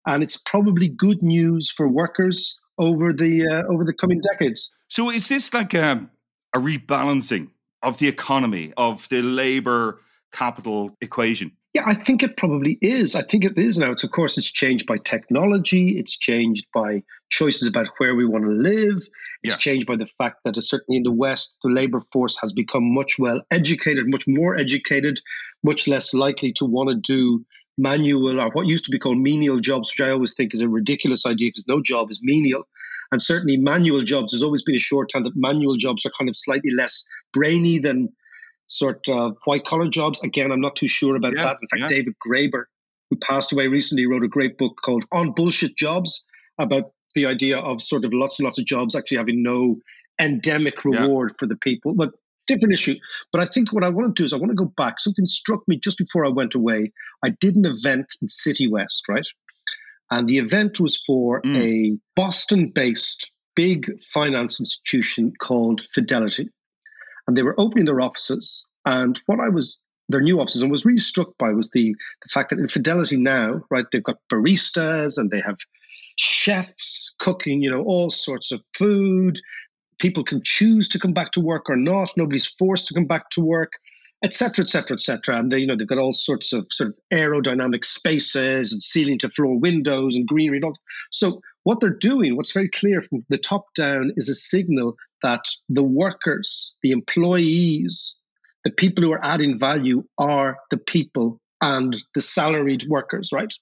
And 0.06 0.22
it's 0.22 0.40
probably 0.42 0.88
good 0.88 1.22
news 1.22 1.70
for 1.70 1.88
workers 1.88 2.58
over 2.78 3.12
the 3.12 3.46
uh, 3.46 3.72
over 3.72 3.84
the 3.84 3.92
coming 3.92 4.20
decades. 4.32 4.74
So 4.88 5.10
is 5.10 5.28
this 5.28 5.54
like 5.54 5.74
a, 5.74 5.84
um, 5.84 6.10
a 6.54 6.58
rebalancing 6.58 7.50
of 7.82 7.98
the 7.98 8.08
economy, 8.08 8.72
of 8.76 9.08
the 9.10 9.22
labor 9.22 10.00
capital 10.32 10.96
equation? 11.00 11.52
Yeah, 11.82 11.90
I 11.90 11.94
think 11.94 12.22
it 12.22 12.36
probably 12.36 12.78
is. 12.80 13.14
I 13.14 13.22
think 13.22 13.44
it 13.44 13.58
is 13.58 13.78
now. 13.78 13.90
It's 13.90 14.04
of 14.04 14.10
course 14.10 14.38
it's 14.38 14.50
changed 14.50 14.86
by 14.86 14.98
technology. 14.98 15.98
It's 15.98 16.16
changed 16.16 16.66
by 16.74 17.02
choices 17.30 17.68
about 17.68 17.88
where 17.98 18.14
we 18.14 18.26
want 18.26 18.44
to 18.44 18.50
live. 18.50 18.98
It's 19.42 19.54
yeah. 19.54 19.56
changed 19.56 19.86
by 19.86 19.96
the 19.96 20.06
fact 20.06 20.40
that 20.44 20.56
uh, 20.56 20.60
certainly 20.60 20.98
in 20.98 21.02
the 21.02 21.12
West, 21.12 21.56
the 21.62 21.70
labor 21.70 22.00
force 22.12 22.38
has 22.40 22.52
become 22.52 22.94
much 22.94 23.18
well 23.18 23.42
educated, 23.50 24.04
much 24.08 24.24
more 24.28 24.54
educated, 24.54 25.18
much 25.62 25.88
less 25.88 26.14
likely 26.14 26.52
to 26.54 26.66
want 26.66 26.90
to 26.90 26.96
do 26.96 27.44
manual 27.78 28.40
or 28.40 28.50
what 28.50 28.66
used 28.66 28.84
to 28.84 28.90
be 28.90 28.98
called 28.98 29.18
menial 29.18 29.58
jobs, 29.58 29.92
which 29.92 30.06
I 30.06 30.10
always 30.10 30.34
think 30.34 30.54
is 30.54 30.60
a 30.60 30.68
ridiculous 30.68 31.26
idea 31.26 31.48
because 31.48 31.66
no 31.66 31.82
job 31.82 32.10
is 32.10 32.20
menial. 32.22 32.68
And 33.10 33.20
certainly 33.20 33.56
manual 33.56 34.02
jobs, 34.02 34.32
there's 34.32 34.42
always 34.42 34.62
been 34.62 34.74
a 34.74 34.78
shorthand 34.78 35.26
that 35.26 35.32
manual 35.36 35.76
jobs 35.76 36.06
are 36.06 36.12
kind 36.18 36.28
of 36.28 36.36
slightly 36.36 36.70
less 36.70 37.06
brainy 37.32 37.78
than 37.78 38.10
sort 38.66 39.08
of 39.08 39.36
white 39.44 39.64
collar 39.64 39.88
jobs. 39.88 40.22
Again, 40.24 40.50
I'm 40.50 40.60
not 40.60 40.76
too 40.76 40.88
sure 40.88 41.16
about 41.16 41.34
yeah, 41.36 41.44
that. 41.44 41.58
In 41.60 41.68
fact, 41.68 41.92
yeah. 41.92 41.98
David 41.98 42.14
Graeber, 42.26 42.64
who 43.10 43.16
passed 43.16 43.52
away 43.52 43.68
recently, 43.68 44.06
wrote 44.06 44.24
a 44.24 44.28
great 44.28 44.58
book 44.58 44.78
called 44.82 45.04
On 45.12 45.32
Bullshit 45.32 45.76
Jobs 45.76 46.24
about 46.58 46.92
the 47.14 47.26
idea 47.26 47.58
of 47.58 47.80
sort 47.80 48.04
of 48.04 48.12
lots 48.12 48.38
and 48.38 48.44
lots 48.44 48.58
of 48.58 48.64
jobs 48.64 48.94
actually 48.94 49.18
having 49.18 49.42
no 49.42 49.76
endemic 50.20 50.84
reward 50.84 51.30
yeah. 51.30 51.36
for 51.38 51.46
the 51.46 51.56
people. 51.56 51.94
But 51.94 52.12
different 52.46 52.74
issue. 52.74 52.96
But 53.32 53.42
I 53.42 53.46
think 53.46 53.72
what 53.72 53.84
I 53.84 53.90
want 53.90 54.16
to 54.16 54.20
do 54.20 54.24
is 54.24 54.32
I 54.32 54.36
want 54.36 54.50
to 54.50 54.56
go 54.56 54.72
back. 54.76 55.00
Something 55.00 55.26
struck 55.26 55.66
me 55.68 55.78
just 55.78 55.98
before 55.98 56.24
I 56.24 56.30
went 56.30 56.54
away. 56.54 56.92
I 57.24 57.30
did 57.30 57.56
an 57.56 57.66
event 57.66 58.14
in 58.20 58.28
City 58.28 58.68
West, 58.68 59.08
right? 59.08 59.26
And 60.10 60.28
the 60.28 60.38
event 60.38 60.80
was 60.80 60.96
for 60.96 61.40
mm. 61.42 61.56
a 61.56 61.98
Boston 62.16 62.70
based 62.74 63.32
big 63.54 64.02
finance 64.02 64.60
institution 64.60 65.32
called 65.38 65.82
Fidelity. 65.94 66.48
And 67.26 67.36
they 67.36 67.42
were 67.42 67.58
opening 67.58 67.84
their 67.84 68.00
offices. 68.00 68.66
And 68.84 69.20
what 69.26 69.40
I 69.40 69.48
was, 69.48 69.84
their 70.08 70.20
new 70.20 70.40
offices, 70.40 70.62
and 70.62 70.70
was 70.70 70.84
really 70.84 70.98
struck 70.98 71.36
by 71.38 71.52
was 71.52 71.70
the, 71.70 71.94
the 72.22 72.28
fact 72.28 72.50
that 72.50 72.58
in 72.58 72.68
Fidelity 72.68 73.16
now, 73.16 73.62
right, 73.70 73.86
they've 73.90 74.02
got 74.02 74.18
baristas 74.32 75.18
and 75.18 75.30
they 75.30 75.40
have 75.40 75.58
chefs 76.16 77.14
cooking, 77.18 77.62
you 77.62 77.70
know, 77.70 77.82
all 77.82 78.10
sorts 78.10 78.52
of 78.52 78.62
food. 78.76 79.38
People 79.98 80.24
can 80.24 80.40
choose 80.44 80.88
to 80.88 80.98
come 80.98 81.12
back 81.12 81.32
to 81.32 81.40
work 81.40 81.70
or 81.70 81.76
not. 81.76 82.12
Nobody's 82.16 82.46
forced 82.46 82.88
to 82.88 82.94
come 82.94 83.06
back 83.06 83.30
to 83.30 83.40
work 83.40 83.72
etc., 84.22 84.62
etc., 84.62 84.94
etc. 84.94 85.38
And 85.38 85.50
they, 85.50 85.58
you 85.58 85.66
know, 85.66 85.76
they've 85.76 85.86
got 85.86 85.98
all 85.98 86.12
sorts 86.12 86.52
of 86.52 86.66
sort 86.70 86.90
of 86.90 86.96
aerodynamic 87.12 87.84
spaces 87.84 88.72
and 88.72 88.82
ceiling 88.82 89.18
to 89.18 89.28
floor 89.28 89.58
windows 89.58 90.16
and 90.16 90.26
greenery. 90.26 90.58
And 90.58 90.64
all. 90.64 90.76
So 91.10 91.40
what 91.64 91.80
they're 91.80 91.90
doing, 91.90 92.36
what's 92.36 92.52
very 92.52 92.68
clear 92.68 93.00
from 93.00 93.24
the 93.28 93.38
top 93.38 93.74
down, 93.74 94.12
is 94.16 94.28
a 94.28 94.34
signal 94.34 94.96
that 95.22 95.44
the 95.68 95.84
workers, 95.84 96.76
the 96.82 96.90
employees, 96.90 98.16
the 98.64 98.70
people 98.70 99.04
who 99.04 99.12
are 99.12 99.24
adding 99.24 99.58
value 99.58 100.04
are 100.18 100.56
the 100.70 100.78
people 100.78 101.40
and 101.60 101.94
the 102.14 102.20
salaried 102.20 102.84
workers, 102.88 103.30
right? 103.32 103.52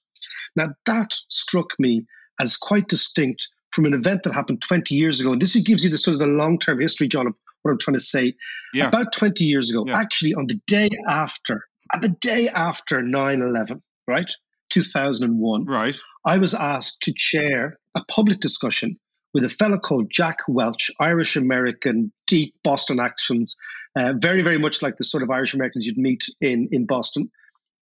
Now 0.55 0.69
that 0.85 1.13
struck 1.29 1.71
me 1.79 2.05
as 2.39 2.57
quite 2.57 2.87
distinct 2.87 3.47
from 3.71 3.85
an 3.85 3.93
event 3.93 4.23
that 4.23 4.33
happened 4.33 4.61
20 4.61 4.95
years 4.95 5.19
ago. 5.19 5.31
And 5.31 5.41
this 5.41 5.55
gives 5.55 5.83
you 5.83 5.89
the 5.89 5.97
sort 5.97 6.15
of 6.15 6.19
the 6.19 6.27
long-term 6.27 6.79
history, 6.79 7.07
John, 7.07 7.27
of 7.27 7.33
what 7.61 7.71
I'm 7.71 7.77
trying 7.77 7.95
to 7.95 8.03
say. 8.03 8.33
Yeah. 8.73 8.87
About 8.87 9.13
20 9.13 9.43
years 9.45 9.69
ago, 9.69 9.85
yeah. 9.87 9.97
actually 9.97 10.33
on 10.33 10.47
the 10.47 10.59
day 10.67 10.89
after, 11.07 11.65
the 12.01 12.15
day 12.19 12.49
after 12.49 13.01
9-11, 13.01 13.81
right? 14.07 14.31
2001. 14.69 15.65
Right. 15.65 15.97
I 16.25 16.37
was 16.37 16.53
asked 16.53 17.01
to 17.03 17.13
chair 17.15 17.79
a 17.95 18.03
public 18.05 18.39
discussion 18.39 18.99
with 19.33 19.43
a 19.43 19.49
fellow 19.49 19.77
called 19.77 20.09
Jack 20.09 20.39
Welch, 20.47 20.91
Irish 20.99 21.35
American, 21.35 22.11
deep 22.27 22.55
Boston 22.63 22.99
accents, 22.99 23.55
uh, 23.95 24.13
very, 24.17 24.41
very 24.41 24.57
much 24.57 24.81
like 24.81 24.97
the 24.97 25.03
sort 25.03 25.23
of 25.23 25.29
Irish 25.29 25.53
Americans 25.53 25.85
you'd 25.85 25.97
meet 25.97 26.25
in, 26.39 26.69
in 26.71 26.85
Boston, 26.85 27.31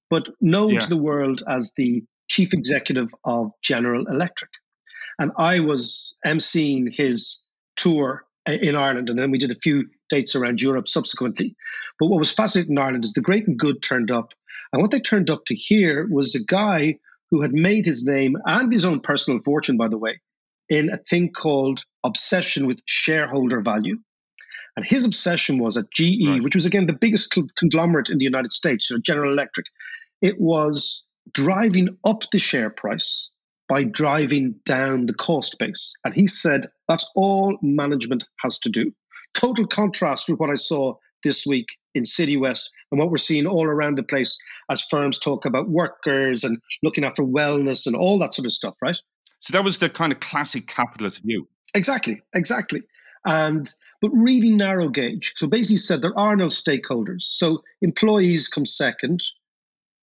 but 0.10 0.28
known 0.42 0.74
yeah. 0.74 0.80
to 0.80 0.90
the 0.90 0.98
world 0.98 1.44
as 1.48 1.74
the 1.76 2.04
chief 2.28 2.54
executive 2.54 3.10
of 3.24 3.52
General 3.64 4.06
Electric. 4.08 4.52
And 5.18 5.32
I 5.38 5.60
was 5.60 6.16
emceeing 6.26 6.94
his 6.94 7.44
tour 7.76 8.26
in 8.46 8.76
Ireland, 8.76 9.10
and 9.10 9.20
then 9.20 9.32
we 9.32 9.38
did 9.38 9.52
a 9.52 9.56
few 9.56 9.88
dates 10.10 10.36
around 10.36 10.62
Europe 10.62 10.88
subsequently. 10.88 11.56
But 12.00 12.08
what 12.08 12.20
was 12.20 12.32
fascinating 12.32 12.74
in 12.74 12.80
Ireland 12.80 13.04
is 13.04 13.14
the 13.14 13.22
great 13.22 13.48
and 13.48 13.58
good 13.58 13.82
turned 13.82 14.12
up. 14.12 14.34
And 14.72 14.82
what 14.82 14.92
they 14.92 15.00
turned 15.00 15.30
up 15.30 15.46
to 15.46 15.56
hear 15.56 16.08
was 16.10 16.36
a 16.36 16.44
guy 16.44 17.00
who 17.32 17.42
had 17.42 17.54
made 17.54 17.86
his 17.86 18.04
name 18.04 18.36
and 18.46 18.72
his 18.72 18.86
own 18.86 19.02
personal 19.02 19.40
fortune, 19.40 19.78
by 19.78 19.88
the 19.88 19.98
way, 19.98 20.20
in 20.70 20.90
a 20.90 20.98
thing 20.98 21.32
called 21.32 21.84
obsession 22.04 22.68
with 22.68 22.82
shareholder 22.86 23.62
value. 23.62 23.98
And 24.76 24.86
his 24.86 25.06
obsession 25.06 25.60
was 25.60 25.78
at 25.78 25.92
GE, 25.92 26.28
right. 26.28 26.44
which 26.44 26.56
was 26.56 26.66
again 26.66 26.88
the 26.88 26.94
biggest 26.94 27.36
conglomerate 27.58 28.10
in 28.10 28.18
the 28.18 28.26
United 28.26 28.54
States, 28.54 28.92
General 29.02 29.32
Electric. 29.32 29.66
It 30.22 30.40
was 30.40 31.10
driving 31.34 31.98
up 32.04 32.24
the 32.32 32.40
share 32.40 32.70
price 32.70 33.32
by 33.68 33.84
driving 33.84 34.56
down 34.66 35.06
the 35.06 35.14
cost 35.14 35.58
base. 35.60 35.94
And 36.04 36.14
he 36.14 36.28
said 36.28 36.68
that's 36.88 37.10
all 37.16 37.58
management 37.62 38.26
has 38.40 38.60
to 38.60 38.70
do. 38.70 38.94
Total 39.34 39.68
contrast 39.68 40.30
with 40.30 40.40
what 40.40 40.50
I 40.50 40.56
saw 40.56 40.96
this 41.24 41.46
week 41.46 41.68
in 41.94 42.06
City 42.06 42.38
West 42.38 42.72
and 42.92 43.00
what 43.00 43.12
we're 43.12 43.18
seeing 43.18 43.46
all 43.46 43.66
around 43.66 43.96
the 43.96 44.04
place 44.04 44.38
as 44.72 44.82
firms 44.82 45.20
talk 45.20 45.46
about 45.46 45.70
workers 45.70 46.44
and 46.44 46.60
looking 46.82 47.04
after 47.04 47.24
wellness 47.24 47.86
and 47.86 47.96
all 47.96 48.20
that 48.20 48.34
sort 48.34 48.46
of 48.46 48.52
stuff, 48.52 48.76
right? 48.82 48.98
So 49.40 49.54
that 49.54 49.64
was 49.64 49.78
the 49.78 49.90
kind 49.90 50.12
of 50.12 50.20
classic 50.20 50.68
capitalist 50.68 51.22
view. 51.24 51.48
Exactly, 51.74 52.22
exactly. 52.34 52.84
And 53.26 53.74
but 54.02 54.12
really 54.14 54.52
narrow 54.52 54.90
gauge. 54.90 55.34
So 55.36 55.48
basically 55.48 55.78
said 55.78 56.02
there 56.02 56.18
are 56.18 56.36
no 56.36 56.48
stakeholders. 56.48 57.22
So 57.22 57.64
employees 57.82 58.48
come 58.48 58.66
second, 58.66 59.22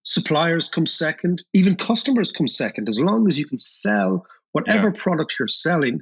suppliers 0.03 0.69
come 0.69 0.87
second, 0.87 1.43
even 1.55 1.77
customers 1.77 2.31
come 2.33 2.47
second, 2.47 2.89
as 2.89 3.01
long 3.01 3.27
as 3.27 3.39
you 3.39 3.47
can 3.47 3.59
sell 3.59 4.27
whatever 4.53 4.89
yeah. 4.89 5.03
product 5.03 5.37
you're 5.39 5.49
selling 5.49 6.01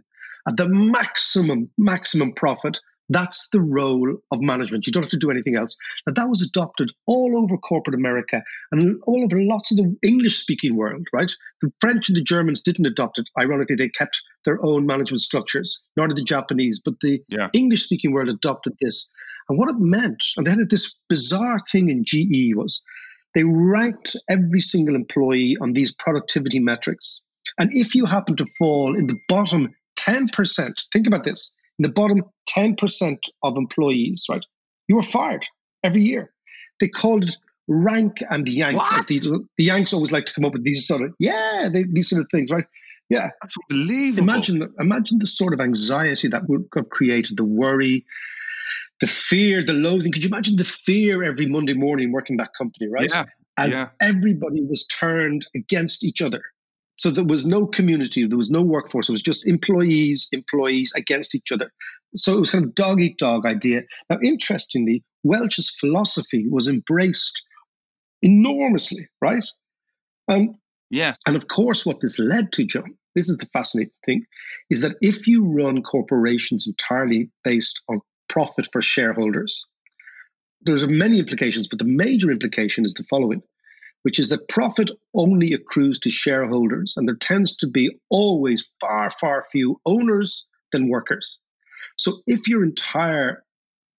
at 0.49 0.57
the 0.57 0.69
maximum, 0.69 1.71
maximum 1.79 2.33
profit. 2.33 2.79
That's 3.09 3.49
the 3.53 3.61
role 3.61 4.17
of 4.33 4.41
management. 4.41 4.87
You 4.87 4.93
don't 4.93 5.03
have 5.03 5.11
to 5.11 5.19
do 5.19 5.31
anything 5.31 5.57
else. 5.57 5.77
Now, 6.07 6.15
that 6.15 6.29
was 6.29 6.43
adopted 6.43 6.91
all 7.07 7.39
over 7.39 7.59
corporate 7.59 7.95
America 7.95 8.43
and 8.73 9.01
all 9.07 9.23
over 9.23 9.43
lots 9.43 9.71
of 9.71 9.77
the 9.77 9.97
English 10.03 10.39
speaking 10.39 10.77
world, 10.77 11.07
right? 11.13 11.31
The 11.61 11.71
French 11.81 12.09
and 12.09 12.17
the 12.17 12.23
Germans 12.23 12.63
didn't 12.63 12.87
adopt 12.87 13.19
it. 13.19 13.29
Ironically, 13.39 13.77
they 13.77 13.89
kept 13.89 14.23
their 14.45 14.65
own 14.65 14.87
management 14.87 15.21
structures, 15.21 15.81
nor 15.97 16.09
did 16.09 16.17
the 16.17 16.23
Japanese, 16.23 16.81
but 16.83 16.95
the 17.01 17.21
yeah. 17.29 17.49
English 17.53 17.85
speaking 17.85 18.13
world 18.13 18.29
adopted 18.29 18.75
this. 18.81 19.11
And 19.49 19.59
what 19.59 19.69
it 19.69 19.79
meant, 19.79 20.25
and 20.37 20.47
they 20.47 20.51
had 20.51 20.71
this 20.71 20.99
bizarre 21.09 21.59
thing 21.71 21.91
in 21.91 22.05
GE 22.05 22.57
was 22.57 22.83
they 23.35 23.45
ranked 23.45 24.17
every 24.29 24.61
single 24.61 24.95
employee 24.95 25.57
on 25.61 25.73
these 25.73 25.93
productivity 25.93 26.61
metrics. 26.61 27.25
And 27.59 27.71
if 27.73 27.95
you 27.95 28.07
happen 28.07 28.37
to 28.37 28.47
fall 28.59 28.97
in 28.97 29.07
the 29.07 29.19
bottom 29.29 29.75
10%, 29.99 30.73
think 30.93 31.07
about 31.07 31.25
this, 31.25 31.55
in 31.79 31.83
the 31.83 31.93
bottom 31.93 32.23
10% 32.57 33.19
of 33.43 33.57
employees, 33.57 34.27
right, 34.31 34.45
you 34.89 34.97
were 34.97 35.03
fired 35.03 35.47
every 35.83 36.03
year. 36.03 36.33
They 36.81 36.89
called 36.89 37.25
it 37.25 37.37
rank 37.69 38.19
and 38.31 38.49
yank. 38.49 38.77
The, 39.09 39.47
the, 39.57 39.65
Yanks 39.65 39.93
always 39.93 40.13
like 40.13 40.27
to 40.27 40.35
come 40.35 40.45
up 40.45 40.53
with 40.53 40.65
these 40.65 40.87
sort 40.87 41.03
of, 41.03 41.15
yeah, 41.19 41.69
they, 41.73 41.85
these 41.85 42.11
sort 42.11 42.23
of 42.23 42.29
things, 42.31 42.51
right? 42.51 42.67
Yeah. 43.09 43.31
That's 43.43 43.55
unbelievable. 43.71 44.23
Imagine, 44.23 44.75
imagine 44.79 45.19
the 45.19 45.27
sort 45.27 45.55
of 45.55 45.61
anxiety 45.61 46.29
that 46.29 46.49
would 46.49 46.67
have 46.75 46.91
created, 46.91 47.37
the 47.37 47.45
worry, 47.45 48.05
the 49.01 49.07
fear, 49.07 49.63
the 49.63 49.73
loathing. 49.73 50.13
Could 50.13 50.25
you 50.25 50.29
imagine 50.29 50.57
the 50.57 50.65
fear 50.65 51.23
every 51.25 51.47
Monday 51.47 51.75
morning 51.75 52.13
working 52.13 52.37
that 52.39 52.51
company, 52.57 52.89
right? 52.89 53.11
Yeah. 53.11 53.25
As 53.57 53.73
yeah. 53.73 53.87
everybody 54.01 54.63
was 54.63 54.87
turned 54.87 55.47
against 55.55 56.05
each 56.05 56.21
other. 56.21 56.43
So 56.97 57.11
there 57.11 57.25
was 57.25 57.45
no 57.45 57.67
community, 57.67 58.27
there 58.27 58.37
was 58.37 58.51
no 58.51 58.63
workforce. 58.63 59.09
It 59.09 59.13
was 59.13 59.23
just 59.23 59.47
employees, 59.47 60.29
employees 60.33 60.93
against 60.95 61.35
each 61.35 61.51
other. 61.53 61.71
So 62.15 62.35
it 62.35 62.41
was 62.41 62.51
kind 62.51 62.65
of 62.65 62.75
dog 62.75 63.01
eat 63.01 63.19
dog 63.19 63.47
idea. 63.47 63.83
Now, 64.09 64.19
interestingly, 64.23 65.03
Welch's 65.25 65.71
philosophy 65.71 66.47
was 66.49 66.69
embraced 66.69 67.43
enormously, 68.23 69.09
right? 69.21 69.45
Um, 70.29 70.57
yeah. 70.91 71.15
And 71.27 71.35
of 71.35 71.49
course, 71.49 71.85
what 71.85 72.01
this 72.01 72.19
led 72.19 72.53
to, 72.53 72.65
John, 72.65 72.97
this 73.15 73.29
is 73.29 73.39
the 73.39 73.47
fascinating 73.47 73.93
thing, 74.07 74.25
is 74.71 74.83
that 74.83 74.97
if 75.01 75.27
you 75.27 75.45
run 75.45 75.83
corporations 75.83 76.67
entirely 76.67 77.31
based 77.43 77.83
on 77.89 78.01
profit 78.35 78.67
for 78.73 78.83
shareholders. 78.83 79.65
There's 80.63 80.89
many 80.89 81.19
implications, 81.21 81.69
but 81.69 81.79
the 81.79 81.85
major 81.85 82.31
implication 82.31 82.85
is 82.85 82.95
the 82.95 83.05
following, 83.05 83.43
which 84.05 84.19
is 84.19 84.29
that 84.29 84.49
profit 84.49 84.91
only 85.15 85.55
accrues 85.55 85.99
to 86.01 86.11
shareholders, 86.11 86.95
and 86.97 87.09
there 87.09 87.17
tends 87.17 87.57
to 87.57 87.67
be 87.67 87.99
always 88.11 88.71
far, 88.79 89.09
far 89.09 89.43
few 89.43 89.81
owners 89.87 90.47
than 90.73 90.91
workers. 90.91 91.41
So 91.97 92.19
if 92.27 92.47
your 92.47 92.63
entire 92.65 93.45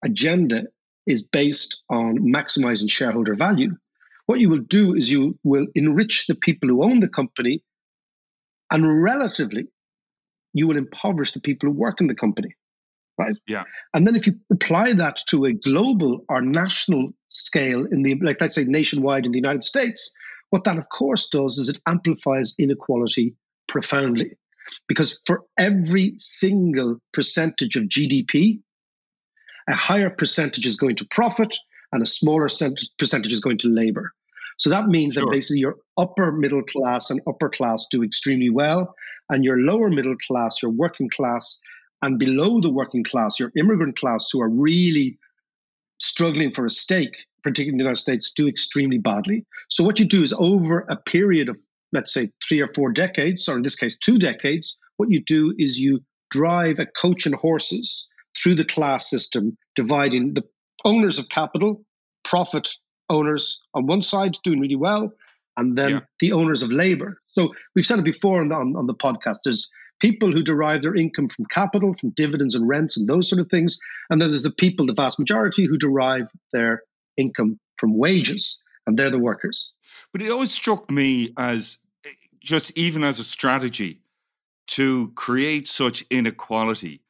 agenda 0.03 0.67
is 1.07 1.23
based 1.23 1.81
on 1.89 2.19
maximizing 2.19 2.89
shareholder 2.89 3.33
value, 3.33 3.71
what 4.27 4.39
you 4.39 4.49
will 4.49 4.59
do 4.59 4.93
is 4.93 5.09
you 5.09 5.39
will 5.43 5.65
enrich 5.73 6.27
the 6.27 6.35
people 6.35 6.69
who 6.69 6.83
own 6.83 6.99
the 6.99 7.09
company, 7.09 7.63
and 8.71 9.03
relatively, 9.03 9.65
you 10.53 10.67
will 10.67 10.77
impoverish 10.77 11.31
the 11.31 11.41
people 11.41 11.69
who 11.69 11.75
work 11.75 11.99
in 11.99 12.05
the 12.05 12.15
company 12.15 12.55
right? 13.17 13.35
Yeah. 13.47 13.63
And 13.93 14.05
then 14.05 14.15
if 14.15 14.27
you 14.27 14.39
apply 14.51 14.93
that 14.93 15.21
to 15.29 15.45
a 15.45 15.53
global 15.53 16.25
or 16.27 16.41
national 16.41 17.13
scale 17.35 17.85
in 17.85 18.01
the 18.01 18.15
like 18.21 18.39
let's 18.41 18.55
say 18.55 18.63
nationwide 18.65 19.25
in 19.25 19.31
the 19.31 19.37
United 19.37 19.63
States, 19.63 20.13
what 20.49 20.63
that 20.63 20.77
of 20.77 20.89
course 20.89 21.29
does 21.29 21.57
is 21.57 21.69
it 21.69 21.81
amplifies 21.85 22.55
inequality 22.57 23.35
profoundly. 23.67 24.37
Because 24.87 25.21
for 25.25 25.43
every 25.59 26.15
single 26.17 26.97
percentage 27.13 27.75
of 27.75 27.83
GDP, 27.83 28.61
a 29.67 29.73
higher 29.73 30.09
percentage 30.09 30.65
is 30.65 30.75
going 30.75 30.95
to 30.97 31.05
profit 31.05 31.55
and 31.91 32.01
a 32.01 32.05
smaller 32.05 32.47
percentage 32.97 33.33
is 33.33 33.39
going 33.41 33.59
to 33.59 33.69
labor. 33.69 34.11
So 34.57 34.69
that 34.69 34.87
means 34.87 35.13
sure. 35.13 35.25
that 35.25 35.31
basically 35.31 35.59
your 35.59 35.75
upper 35.97 36.31
middle 36.31 36.63
class 36.63 37.09
and 37.09 37.21
upper 37.27 37.49
class 37.49 37.87
do 37.91 38.03
extremely 38.03 38.49
well, 38.49 38.95
and 39.29 39.43
your 39.43 39.59
lower 39.59 39.89
middle 39.89 40.15
class, 40.15 40.61
your 40.61 40.71
working 40.71 41.09
class, 41.09 41.61
and 42.01 42.19
below 42.19 42.59
the 42.61 42.71
working 42.71 43.03
class, 43.03 43.39
your 43.39 43.51
immigrant 43.57 43.97
class 43.97 44.29
who 44.31 44.41
are 44.41 44.49
really 44.49 45.17
struggling 45.99 46.51
for 46.51 46.65
a 46.65 46.69
stake, 46.69 47.25
particularly 47.43 47.73
in 47.73 47.77
the 47.77 47.83
United 47.83 48.01
States, 48.01 48.31
do 48.35 48.47
extremely 48.47 48.97
badly. 48.97 49.45
So 49.69 49.83
what 49.83 49.99
you 49.99 50.05
do 50.05 50.21
is 50.23 50.33
over 50.33 50.85
a 50.89 50.95
period 50.95 51.49
of, 51.49 51.59
let's 51.93 52.13
say, 52.13 52.29
three 52.47 52.61
or 52.61 52.67
four 52.67 52.91
decades, 52.91 53.47
or 53.47 53.55
in 53.55 53.61
this 53.61 53.75
case, 53.75 53.97
two 53.97 54.17
decades, 54.17 54.77
what 54.97 55.09
you 55.09 55.23
do 55.25 55.53
is 55.57 55.79
you 55.79 56.01
drive 56.31 56.79
a 56.79 56.85
coach 56.85 57.25
and 57.25 57.35
horses 57.35 58.07
through 58.37 58.55
the 58.55 58.65
class 58.65 59.09
system, 59.09 59.57
dividing 59.75 60.33
the 60.33 60.43
owners 60.83 61.19
of 61.19 61.29
capital, 61.29 61.83
profit 62.23 62.69
owners 63.09 63.61
on 63.73 63.85
one 63.85 64.01
side 64.01 64.33
doing 64.43 64.59
really 64.59 64.75
well, 64.75 65.11
and 65.57 65.77
then 65.77 65.89
yeah. 65.91 65.99
the 66.19 66.33
owners 66.33 66.61
of 66.61 66.71
labor. 66.71 67.21
So 67.27 67.53
we've 67.75 67.85
said 67.85 67.99
it 67.99 68.05
before 68.05 68.41
on 68.41 68.49
the, 68.49 68.55
on, 68.55 68.75
on 68.75 68.87
the 68.87 68.95
podcast. 68.95 69.37
There's 69.43 69.69
people 69.99 70.31
who 70.31 70.43
derive 70.43 70.81
their 70.81 70.95
income 70.95 71.29
from 71.29 71.45
capital, 71.45 71.93
from 71.93 72.11
dividends 72.11 72.55
and 72.55 72.67
rents 72.67 72.97
and 72.97 73.07
those 73.07 73.29
sort 73.29 73.39
of 73.39 73.47
things. 73.47 73.79
And 74.09 74.21
then 74.21 74.29
there's 74.29 74.43
the 74.43 74.51
people, 74.51 74.85
the 74.85 74.93
vast 74.93 75.19
majority, 75.19 75.65
who 75.65 75.77
derive 75.77 76.29
their 76.51 76.81
income 77.17 77.59
from 77.77 77.97
wages, 77.97 78.61
and 78.85 78.97
they're 78.97 79.09
the 79.09 79.19
workers. 79.19 79.73
But 80.11 80.21
it 80.21 80.31
always 80.31 80.51
struck 80.51 80.89
me 80.91 81.33
as 81.37 81.77
just 82.41 82.77
even 82.77 83.03
as 83.03 83.19
a 83.19 83.23
strategy 83.23 84.01
to 84.67 85.11
create 85.15 85.67
such 85.67 86.05
inequality. 86.09 87.01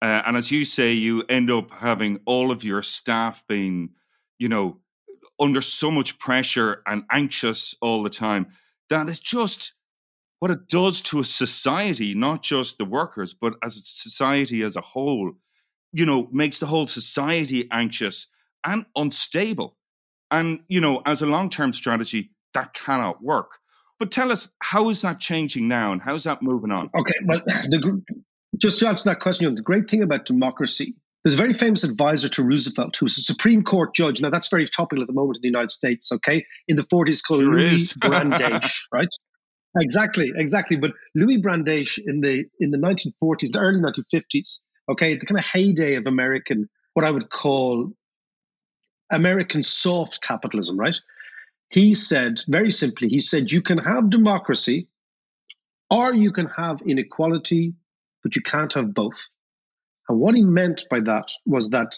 Uh, 0.00 0.22
and 0.26 0.36
as 0.36 0.50
you 0.50 0.64
say, 0.64 0.92
you 0.92 1.24
end 1.28 1.50
up 1.50 1.70
having 1.72 2.20
all 2.24 2.52
of 2.52 2.62
your 2.64 2.82
staff 2.82 3.44
being, 3.48 3.90
you 4.38 4.48
know, 4.48 4.78
under 5.40 5.60
so 5.60 5.90
much 5.90 6.18
pressure 6.18 6.82
and 6.86 7.04
anxious 7.10 7.74
all 7.80 8.02
the 8.02 8.10
time 8.10 8.46
that 8.90 9.08
it's 9.08 9.18
just 9.18 9.74
what 10.40 10.50
it 10.50 10.68
does 10.68 11.00
to 11.02 11.20
a 11.20 11.24
society, 11.24 12.14
not 12.14 12.42
just 12.42 12.78
the 12.78 12.84
workers, 12.84 13.34
but 13.34 13.54
as 13.62 13.76
a 13.76 13.80
society 13.82 14.62
as 14.62 14.76
a 14.76 14.80
whole, 14.80 15.32
you 15.92 16.06
know, 16.06 16.28
makes 16.32 16.58
the 16.58 16.66
whole 16.66 16.86
society 16.86 17.68
anxious 17.70 18.26
and 18.64 18.86
unstable. 18.96 19.76
And, 20.30 20.60
you 20.68 20.80
know, 20.80 21.02
as 21.06 21.22
a 21.22 21.26
long 21.26 21.50
term 21.50 21.72
strategy, 21.72 22.30
that 22.54 22.74
cannot 22.74 23.22
work. 23.22 23.58
But 23.98 24.10
tell 24.12 24.30
us, 24.30 24.48
how 24.60 24.90
is 24.90 25.02
that 25.02 25.18
changing 25.18 25.66
now 25.66 25.92
and 25.92 26.00
how's 26.00 26.24
that 26.24 26.42
moving 26.42 26.70
on? 26.70 26.90
Okay, 26.96 27.14
well, 27.26 27.40
the, 27.46 28.02
just 28.56 28.78
to 28.78 28.88
answer 28.88 29.08
that 29.08 29.20
question, 29.20 29.52
the 29.54 29.62
great 29.62 29.90
thing 29.90 30.02
about 30.02 30.24
democracy, 30.24 30.94
there's 31.24 31.34
a 31.34 31.36
very 31.36 31.52
famous 31.52 31.82
advisor 31.82 32.28
to 32.28 32.44
Roosevelt 32.44 32.96
who 32.96 33.06
was 33.06 33.18
a 33.18 33.22
Supreme 33.22 33.64
Court 33.64 33.92
judge. 33.94 34.20
Now, 34.20 34.30
that's 34.30 34.48
very 34.48 34.66
topical 34.66 35.02
at 35.02 35.08
the 35.08 35.14
moment 35.14 35.38
in 35.38 35.42
the 35.42 35.48
United 35.48 35.72
States, 35.72 36.12
okay? 36.12 36.46
In 36.68 36.76
the 36.76 36.82
40s, 36.82 37.20
called 37.26 37.40
sure 37.40 37.54
Louis 37.54 37.92
Brandeis, 37.96 38.88
right? 38.92 39.08
Exactly, 39.76 40.32
exactly. 40.34 40.76
But 40.76 40.92
Louis 41.14 41.38
Brandeis 41.38 41.98
in 41.98 42.20
the 42.20 42.44
in 42.60 42.70
the 42.70 42.78
1940s, 42.78 43.52
the 43.52 43.58
early 43.60 43.80
1950s, 43.80 44.64
okay, 44.90 45.16
the 45.16 45.26
kind 45.26 45.38
of 45.38 45.44
heyday 45.44 45.94
of 45.96 46.06
American, 46.06 46.68
what 46.94 47.04
I 47.04 47.10
would 47.10 47.28
call 47.28 47.92
American 49.10 49.62
soft 49.62 50.22
capitalism, 50.22 50.78
right? 50.78 50.96
He 51.70 51.94
said 51.94 52.40
very 52.48 52.70
simply, 52.70 53.08
he 53.08 53.18
said 53.18 53.50
you 53.52 53.62
can 53.62 53.78
have 53.78 54.10
democracy 54.10 54.88
or 55.90 56.14
you 56.14 56.32
can 56.32 56.46
have 56.46 56.82
inequality, 56.82 57.74
but 58.22 58.36
you 58.36 58.42
can't 58.42 58.72
have 58.74 58.94
both. 58.94 59.28
And 60.08 60.18
what 60.18 60.34
he 60.34 60.42
meant 60.42 60.84
by 60.90 61.00
that 61.00 61.30
was 61.46 61.70
that 61.70 61.96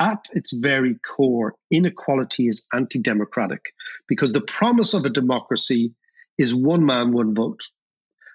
at 0.00 0.26
its 0.34 0.52
very 0.52 0.96
core, 0.96 1.54
inequality 1.70 2.48
is 2.48 2.66
anti 2.72 3.00
democratic 3.00 3.72
because 4.08 4.32
the 4.32 4.40
promise 4.42 4.94
of 4.94 5.04
a 5.04 5.10
democracy 5.10 5.94
is 6.38 6.54
one 6.54 6.84
man, 6.84 7.12
one 7.12 7.34
vote. 7.34 7.62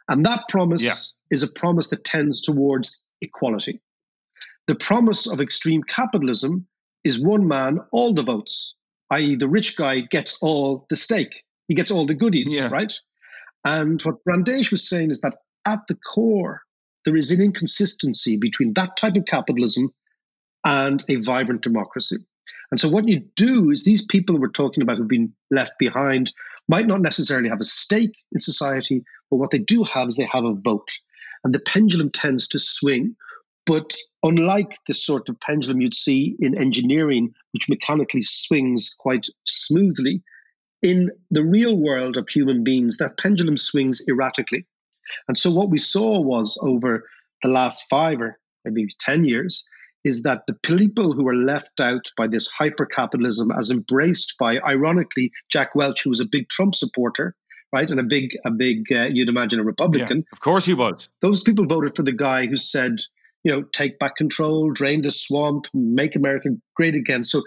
And 0.08 0.26
that 0.26 0.48
promise 0.50 0.84
yeah. 0.84 0.94
is 1.32 1.44
a 1.44 1.48
promise 1.48 1.90
that 1.90 2.04
tends 2.04 2.42
towards 2.42 3.06
equality. 3.22 3.82
The 4.68 4.76
promise 4.76 5.28
of 5.32 5.42
extreme 5.42 5.84
capitalism 5.84 6.68
is 7.04 7.20
one 7.20 7.48
man, 7.48 7.80
all 7.92 8.14
the 8.14 8.24
votes, 8.24 8.76
i.e., 9.12 9.36
the 9.36 9.50
rich 9.50 9.76
guy 9.76 10.02
gets 10.02 10.38
all 10.42 10.86
the 10.90 10.96
stake, 10.96 11.44
he 11.68 11.76
gets 11.76 11.92
all 11.92 12.06
the 12.06 12.14
goodies, 12.14 12.54
yeah. 12.54 12.70
right? 12.70 12.94
And 13.66 14.02
what 14.04 14.24
Brandeis 14.24 14.72
was 14.72 14.88
saying 14.88 15.12
is 15.12 15.22
that 15.22 15.38
at 15.66 15.80
the 15.88 15.96
core, 15.96 16.62
there 17.06 17.16
is 17.16 17.32
an 17.32 17.42
inconsistency 17.42 18.38
between 18.38 18.74
that 18.74 18.98
type 18.98 19.16
of 19.16 19.26
capitalism 19.26 19.94
and 20.64 21.04
a 21.10 21.16
vibrant 21.16 21.62
democracy. 21.62 22.18
And 22.72 22.80
so, 22.80 22.90
what 22.90 23.08
you 23.08 23.22
do 23.36 23.72
is 23.72 23.84
these 23.84 24.06
people 24.06 24.40
we're 24.40 24.50
talking 24.50 24.84
about 24.84 24.98
who've 24.98 25.08
been 25.08 25.34
left 25.50 25.74
behind 25.80 26.32
might 26.68 26.88
not 26.88 27.02
necessarily 27.02 27.50
have 27.50 27.60
a 27.60 27.64
stake 27.64 28.16
in 28.32 28.40
society, 28.40 29.04
but 29.30 29.38
what 29.38 29.50
they 29.50 29.58
do 29.58 29.84
have 29.84 30.08
is 30.08 30.16
they 30.16 30.30
have 30.32 30.46
a 30.46 30.54
vote. 30.54 30.92
And 31.44 31.54
the 31.54 31.60
pendulum 31.60 32.12
tends 32.12 32.48
to 32.50 32.60
swing. 32.60 33.16
But 33.66 33.94
unlike 34.24 34.74
the 34.88 34.94
sort 34.94 35.30
of 35.30 35.40
pendulum 35.40 35.82
you'd 35.82 35.96
see 35.96 36.36
in 36.40 36.58
engineering, 36.58 37.34
which 37.54 37.70
mechanically 37.70 38.22
swings 38.22 38.96
quite 38.98 39.28
smoothly, 39.46 40.24
in 40.82 41.12
the 41.30 41.44
real 41.44 41.76
world 41.76 42.18
of 42.18 42.30
human 42.30 42.64
beings, 42.64 42.98
that 42.98 43.18
pendulum 43.18 43.58
swings 43.58 44.02
erratically. 44.08 44.66
And 45.28 45.38
so 45.38 45.52
what 45.52 45.70
we 45.70 45.78
saw 45.78 46.22
was 46.22 46.58
over 46.62 47.08
the 47.42 47.50
last 47.50 47.90
five 47.90 48.22
or 48.22 48.40
maybe 48.64 48.88
10 49.00 49.26
years 49.26 49.68
is 50.04 50.24
that 50.24 50.44
the 50.48 50.54
people 50.64 51.14
who 51.14 51.28
are 51.28 51.36
left 51.36 51.80
out 51.80 52.06
by 52.18 52.28
this 52.28 52.48
hyper 52.48 52.86
capitalism, 52.86 53.52
as 53.52 53.70
embraced 53.70 54.36
by, 54.40 54.60
ironically, 54.60 55.32
Jack 55.50 55.76
Welch, 55.76 56.04
who 56.04 56.10
was 56.10 56.20
a 56.20 56.26
big 56.26 56.48
Trump 56.50 56.76
supporter, 56.76 57.36
right, 57.74 57.90
and 57.90 58.00
a 58.00 58.04
big, 58.04 58.32
a 58.46 58.52
big, 58.52 58.92
uh, 58.92 59.08
you'd 59.12 59.30
imagine, 59.30 59.60
a 59.60 59.64
Republican. 59.64 60.18
Yeah, 60.20 60.34
of 60.34 60.40
course, 60.40 60.66
he 60.66 60.74
was. 60.74 61.10
Those 61.22 61.44
people 61.44 61.66
voted 61.66 61.96
for 61.96 62.04
the 62.04 62.14
guy 62.14 62.48
who 62.48 62.56
said, 62.56 62.98
you 63.44 63.52
know, 63.52 63.64
take 63.64 64.00
back 64.00 64.16
control, 64.16 64.72
drain 64.72 65.02
the 65.02 65.12
swamp, 65.12 65.68
make 65.74 66.16
America 66.16 66.50
great 66.76 66.96
again. 66.96 67.24
So 67.24 67.42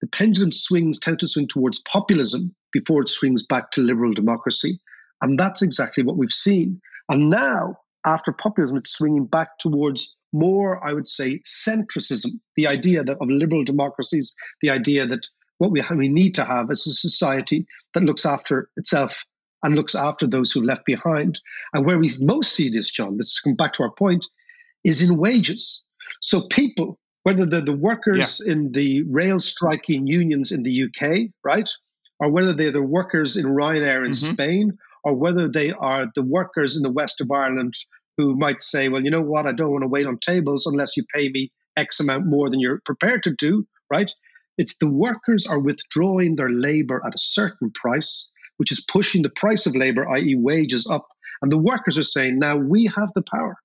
the 0.00 0.06
pendulum 0.06 0.52
swings 0.52 0.98
tend 0.98 1.20
to 1.20 1.26
swing 1.26 1.48
towards 1.48 1.80
populism 1.80 2.54
before 2.72 3.02
it 3.02 3.08
swings 3.08 3.42
back 3.42 3.70
to 3.72 3.80
liberal 3.80 4.12
democracy, 4.12 4.78
and 5.22 5.38
that's 5.38 5.62
exactly 5.62 6.04
what 6.04 6.16
we've 6.16 6.30
seen. 6.30 6.80
And 7.08 7.30
now, 7.30 7.76
after 8.04 8.32
populism, 8.32 8.76
it's 8.76 8.92
swinging 8.92 9.26
back 9.26 9.58
towards 9.58 10.16
more, 10.32 10.84
I 10.84 10.92
would 10.92 11.08
say, 11.08 11.40
centricism, 11.40 12.40
the 12.56 12.66
idea 12.66 13.04
that 13.04 13.18
of 13.20 13.28
liberal 13.28 13.64
democracies, 13.64 14.34
the 14.60 14.70
idea 14.70 15.06
that 15.06 15.26
what 15.58 15.70
we, 15.70 15.82
we 15.96 16.08
need 16.08 16.34
to 16.34 16.44
have 16.44 16.70
is 16.70 16.86
a 16.86 16.92
society 16.92 17.66
that 17.94 18.02
looks 18.02 18.26
after 18.26 18.68
itself 18.76 19.24
and 19.62 19.76
looks 19.76 19.94
after 19.94 20.26
those 20.26 20.50
who 20.50 20.60
are 20.60 20.66
left 20.66 20.84
behind. 20.84 21.40
And 21.72 21.86
where 21.86 21.98
we 21.98 22.10
most 22.20 22.52
see 22.52 22.68
this, 22.68 22.90
John, 22.90 23.16
this 23.16 23.40
come 23.40 23.54
back 23.54 23.72
to 23.74 23.84
our 23.84 23.92
point, 23.92 24.26
is 24.82 25.08
in 25.08 25.16
wages. 25.16 25.84
So 26.20 26.42
people, 26.50 26.98
whether 27.22 27.46
they're 27.46 27.62
the 27.62 27.76
workers 27.76 28.42
yeah. 28.44 28.52
in 28.52 28.72
the 28.72 29.02
rail 29.04 29.38
striking 29.38 30.06
unions 30.06 30.52
in 30.52 30.64
the 30.64 30.84
UK, 30.84 31.30
right, 31.42 31.70
or 32.20 32.30
whether 32.30 32.52
they're 32.52 32.72
the 32.72 32.82
workers 32.82 33.36
in 33.36 33.46
Ryanair 33.46 34.04
in 34.04 34.10
mm-hmm. 34.10 34.32
Spain, 34.32 34.78
or 35.04 35.14
whether 35.14 35.48
they 35.48 35.70
are 35.70 36.06
the 36.14 36.22
workers 36.22 36.76
in 36.76 36.82
the 36.82 36.90
west 36.90 37.20
of 37.20 37.30
Ireland 37.30 37.74
who 38.16 38.34
might 38.36 38.62
say, 38.62 38.88
well, 38.88 39.02
you 39.02 39.10
know 39.10 39.22
what, 39.22 39.46
I 39.46 39.52
don't 39.52 39.70
want 39.70 39.82
to 39.82 39.88
wait 39.88 40.06
on 40.06 40.18
tables 40.18 40.66
unless 40.66 40.96
you 40.96 41.04
pay 41.14 41.28
me 41.28 41.52
X 41.76 42.00
amount 42.00 42.26
more 42.26 42.48
than 42.48 42.60
you're 42.60 42.80
prepared 42.84 43.24
to 43.24 43.34
do, 43.36 43.66
right? 43.90 44.10
It's 44.56 44.78
the 44.78 44.88
workers 44.88 45.46
are 45.46 45.58
withdrawing 45.58 46.36
their 46.36 46.48
labor 46.48 47.02
at 47.04 47.14
a 47.14 47.18
certain 47.18 47.72
price, 47.72 48.30
which 48.56 48.70
is 48.70 48.84
pushing 48.84 49.22
the 49.22 49.30
price 49.30 49.66
of 49.66 49.74
labor, 49.74 50.08
i.e., 50.10 50.36
wages, 50.36 50.86
up. 50.86 51.08
And 51.42 51.50
the 51.50 51.58
workers 51.58 51.98
are 51.98 52.04
saying, 52.04 52.38
now 52.38 52.56
we 52.56 52.90
have 52.96 53.10
the 53.14 53.22
power. 53.22 53.56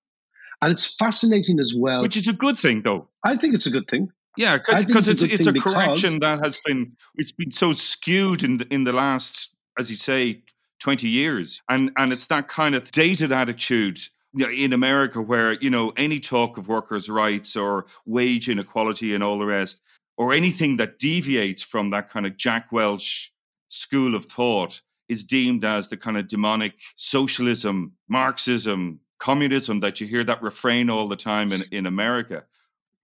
And 0.62 0.71
it's 0.71 0.95
fascinating 0.95 1.60
as 1.60 1.73
well. 1.78 2.02
Which 2.02 2.17
is 2.17 2.28
a 2.28 2.34
good 2.34 2.58
thing, 2.58 2.82
though. 2.82 3.08
I 3.23 3.36
think 3.36 3.54
it's 3.54 3.67
a 3.67 3.71
good 3.71 3.88
thing. 3.88 4.10
Yeah, 4.36 4.58
because 4.58 5.08
it's, 5.08 5.21
it's, 5.21 5.32
a, 5.32 5.36
it's 5.36 5.47
a 5.47 5.54
correction 5.54 6.19
that 6.19 6.39
has 6.43 6.60
been 6.65 6.95
it's 7.15 7.32
been 7.32 7.52
so 7.52 7.73
skewed 7.73 8.43
in 8.43 8.60
the, 8.60 8.73
in 8.73 8.84
the 8.84 8.93
last, 8.93 9.49
as 9.78 9.89
you 9.89 9.97
say, 9.97 10.43
twenty 10.79 11.07
years, 11.07 11.61
and 11.69 11.91
and 11.97 12.11
it's 12.11 12.27
that 12.27 12.47
kind 12.47 12.75
of 12.75 12.91
dated 12.91 13.31
attitude 13.31 13.99
in 14.37 14.73
America 14.73 15.21
where, 15.21 15.53
you 15.53 15.69
know, 15.69 15.91
any 15.97 16.19
talk 16.19 16.57
of 16.57 16.67
workers' 16.67 17.09
rights 17.09 17.55
or 17.55 17.85
wage 18.05 18.47
inequality 18.47 19.15
and 19.15 19.23
all 19.23 19.39
the 19.39 19.45
rest, 19.45 19.81
or 20.17 20.33
anything 20.33 20.77
that 20.77 20.99
deviates 20.99 21.61
from 21.61 21.89
that 21.89 22.09
kind 22.09 22.25
of 22.25 22.37
Jack 22.37 22.71
Welch 22.71 23.33
school 23.69 24.15
of 24.15 24.25
thought 24.25 24.81
is 25.07 25.23
deemed 25.23 25.65
as 25.65 25.89
the 25.89 25.97
kind 25.97 26.17
of 26.17 26.27
demonic 26.27 26.73
socialism, 26.95 27.93
Marxism, 28.07 28.99
communism 29.19 29.79
that 29.79 29.99
you 29.99 30.07
hear 30.07 30.23
that 30.23 30.41
refrain 30.41 30.89
all 30.89 31.07
the 31.07 31.15
time 31.15 31.51
in, 31.51 31.63
in 31.71 31.85
America. 31.85 32.43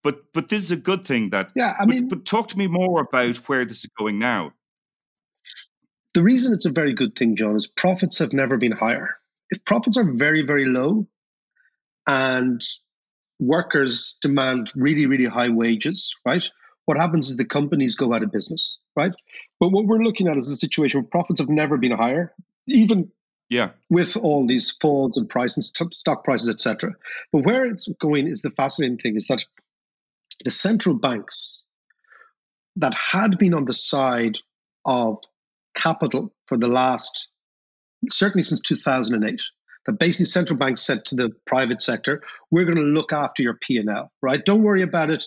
But 0.03 0.31
but 0.33 0.49
this 0.49 0.61
is 0.61 0.71
a 0.71 0.77
good 0.77 1.05
thing 1.05 1.31
that 1.31 1.49
yeah, 1.55 1.73
I 1.79 1.85
mean 1.85 2.07
but, 2.07 2.17
but 2.17 2.25
talk 2.25 2.47
to 2.49 2.57
me 2.57 2.67
more 2.67 3.01
about 3.01 3.37
where 3.49 3.65
this 3.65 3.83
is 3.83 3.89
going 3.97 4.19
now. 4.19 4.53
The 6.15 6.23
reason 6.23 6.53
it's 6.53 6.65
a 6.65 6.71
very 6.71 6.93
good 6.93 7.15
thing, 7.15 7.35
John, 7.35 7.57
is 7.57 7.67
profits 7.67 8.19
have 8.19 8.31
never 8.31 8.57
been 8.57 8.71
higher. 8.71 9.17
If 9.49 9.65
profits 9.65 9.97
are 9.97 10.03
very, 10.03 10.43
very 10.43 10.63
low, 10.63 11.07
and 12.07 12.61
workers 13.37 14.17
demand 14.21 14.71
really, 14.75 15.07
really 15.07 15.25
high 15.25 15.49
wages, 15.49 16.15
right? 16.25 16.49
What 16.85 16.97
happens 16.97 17.27
is 17.27 17.35
the 17.35 17.43
companies 17.43 17.95
go 17.95 18.13
out 18.13 18.23
of 18.23 18.31
business, 18.31 18.79
right? 18.95 19.13
But 19.59 19.69
what 19.69 19.87
we're 19.87 20.03
looking 20.03 20.29
at 20.29 20.37
is 20.37 20.49
a 20.49 20.55
situation 20.55 21.01
where 21.01 21.09
profits 21.09 21.41
have 21.41 21.49
never 21.49 21.77
been 21.77 21.91
higher, 21.91 22.33
even 22.65 23.11
yeah, 23.49 23.71
with 23.89 24.15
all 24.15 24.47
these 24.47 24.71
falls 24.71 25.17
in 25.17 25.27
price 25.27 25.57
and 25.57 25.93
stock 25.93 26.23
prices, 26.23 26.47
etc. 26.47 26.93
But 27.33 27.45
where 27.45 27.65
it's 27.65 27.91
going 27.99 28.27
is 28.27 28.41
the 28.41 28.51
fascinating 28.51 28.99
thing 28.99 29.17
is 29.17 29.27
that 29.27 29.43
the 30.45 30.49
central 30.49 30.95
banks 30.97 31.65
that 32.77 32.93
had 32.93 33.37
been 33.37 33.53
on 33.53 33.65
the 33.65 33.73
side 33.73 34.37
of 34.85 35.19
capital 35.75 36.33
for 36.47 36.57
the 36.57 36.67
last 36.67 37.31
certainly 38.09 38.43
since 38.43 38.61
2008 38.61 39.41
that 39.85 39.99
basically 39.99 40.25
central 40.25 40.57
banks 40.57 40.81
said 40.81 41.05
to 41.05 41.15
the 41.15 41.29
private 41.45 41.81
sector, 41.81 42.23
we're 42.51 42.65
going 42.65 42.77
to 42.77 42.83
look 42.83 43.13
after 43.13 43.43
your 43.43 43.53
P&L, 43.55 44.11
right? 44.21 44.43
Don't 44.43 44.63
worry 44.63 44.81
about 44.81 45.11
it. 45.11 45.23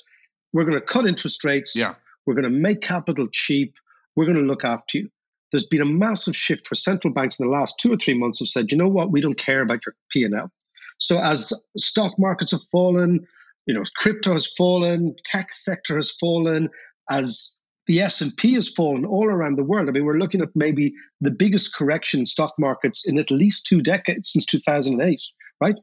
We're 0.53 0.65
going 0.65 0.79
to 0.79 0.85
cut 0.85 1.07
interest 1.07 1.45
rates. 1.45 1.75
Yeah. 1.77 1.95
We're 2.27 2.35
going 2.35 2.45
to 2.45 2.51
make 2.51 2.81
capital 2.81 3.29
cheap. 3.31 3.75
We're 4.17 4.25
going 4.25 4.37
to 4.37 4.43
look 4.43 4.65
after 4.65 4.99
you. 4.99 5.11
There's 5.53 5.67
been 5.67 5.81
a 5.81 5.87
massive 5.87 6.37
shift 6.37 6.67
for 6.67 6.75
central 6.75 7.15
banks 7.15 7.39
in 7.39 7.47
the 7.47 7.53
last 7.53 7.77
two 7.79 7.93
or 7.93 7.97
three 7.97 8.19
months 8.19 8.41
have 8.41 8.49
said, 8.49 8.71
you 8.71 8.77
know 8.77 8.89
what, 8.89 9.11
we 9.11 9.21
don't 9.21 9.39
care 9.39 9.63
about 9.63 9.87
your 9.87 9.95
P&L. 10.11 10.51
So 10.99 11.23
as 11.23 11.53
stock 11.79 12.15
markets 12.19 12.51
have 12.51 12.63
fallen, 12.71 13.27
you 13.67 13.75
know, 13.75 13.83
crypto 13.97 14.33
has 14.33 14.47
fallen, 14.47 15.15
tech 15.25 15.53
sector 15.53 15.97
has 15.97 16.11
fallen, 16.11 16.69
as 17.11 17.59
the 17.89 18.01
S&P 18.01 18.53
has 18.55 18.69
fallen 18.69 19.07
all 19.07 19.27
around 19.27 19.57
the 19.57 19.65
world. 19.65 19.89
I 19.89 19.93
mean, 19.93 20.05
we're 20.05 20.19
looking 20.19 20.43
at 20.43 20.51
maybe 20.55 20.93
the 21.23 21.31
biggest 21.31 21.75
correction 21.75 22.21
in 22.21 22.27
stock 22.27 22.53
markets 22.59 23.09
in 23.09 23.19
at 23.19 23.31
least 23.31 23.67
two 23.67 23.81
decades 23.81 24.31
since 24.31 24.45
2008, 24.45 25.21
right? 25.61 25.75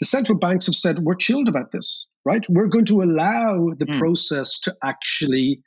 The 0.00 0.06
central 0.06 0.38
banks 0.38 0.66
have 0.66 0.74
said, 0.74 0.98
we're 0.98 1.14
chilled 1.14 1.48
about 1.48 1.70
this, 1.70 2.08
right? 2.24 2.44
We're 2.48 2.66
going 2.66 2.86
to 2.86 3.02
allow 3.02 3.70
the 3.78 3.86
mm. 3.86 3.98
process 3.98 4.58
to 4.60 4.74
actually 4.82 5.62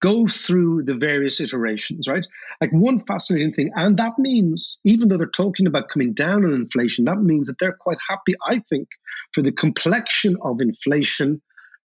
go 0.00 0.26
through 0.26 0.84
the 0.84 0.94
various 0.94 1.40
iterations, 1.40 2.06
right? 2.06 2.24
Like 2.60 2.70
one 2.70 2.98
fascinating 3.00 3.52
thing, 3.54 3.72
and 3.74 3.96
that 3.96 4.18
means, 4.18 4.78
even 4.84 5.08
though 5.08 5.16
they're 5.16 5.26
talking 5.26 5.66
about 5.66 5.88
coming 5.88 6.12
down 6.12 6.44
on 6.44 6.52
inflation, 6.52 7.06
that 7.06 7.20
means 7.20 7.48
that 7.48 7.58
they're 7.58 7.76
quite 7.80 7.98
happy, 8.08 8.34
I 8.46 8.60
think, 8.68 8.88
for 9.32 9.42
the 9.42 9.50
complexion 9.50 10.36
of 10.42 10.60
inflation 10.60 11.40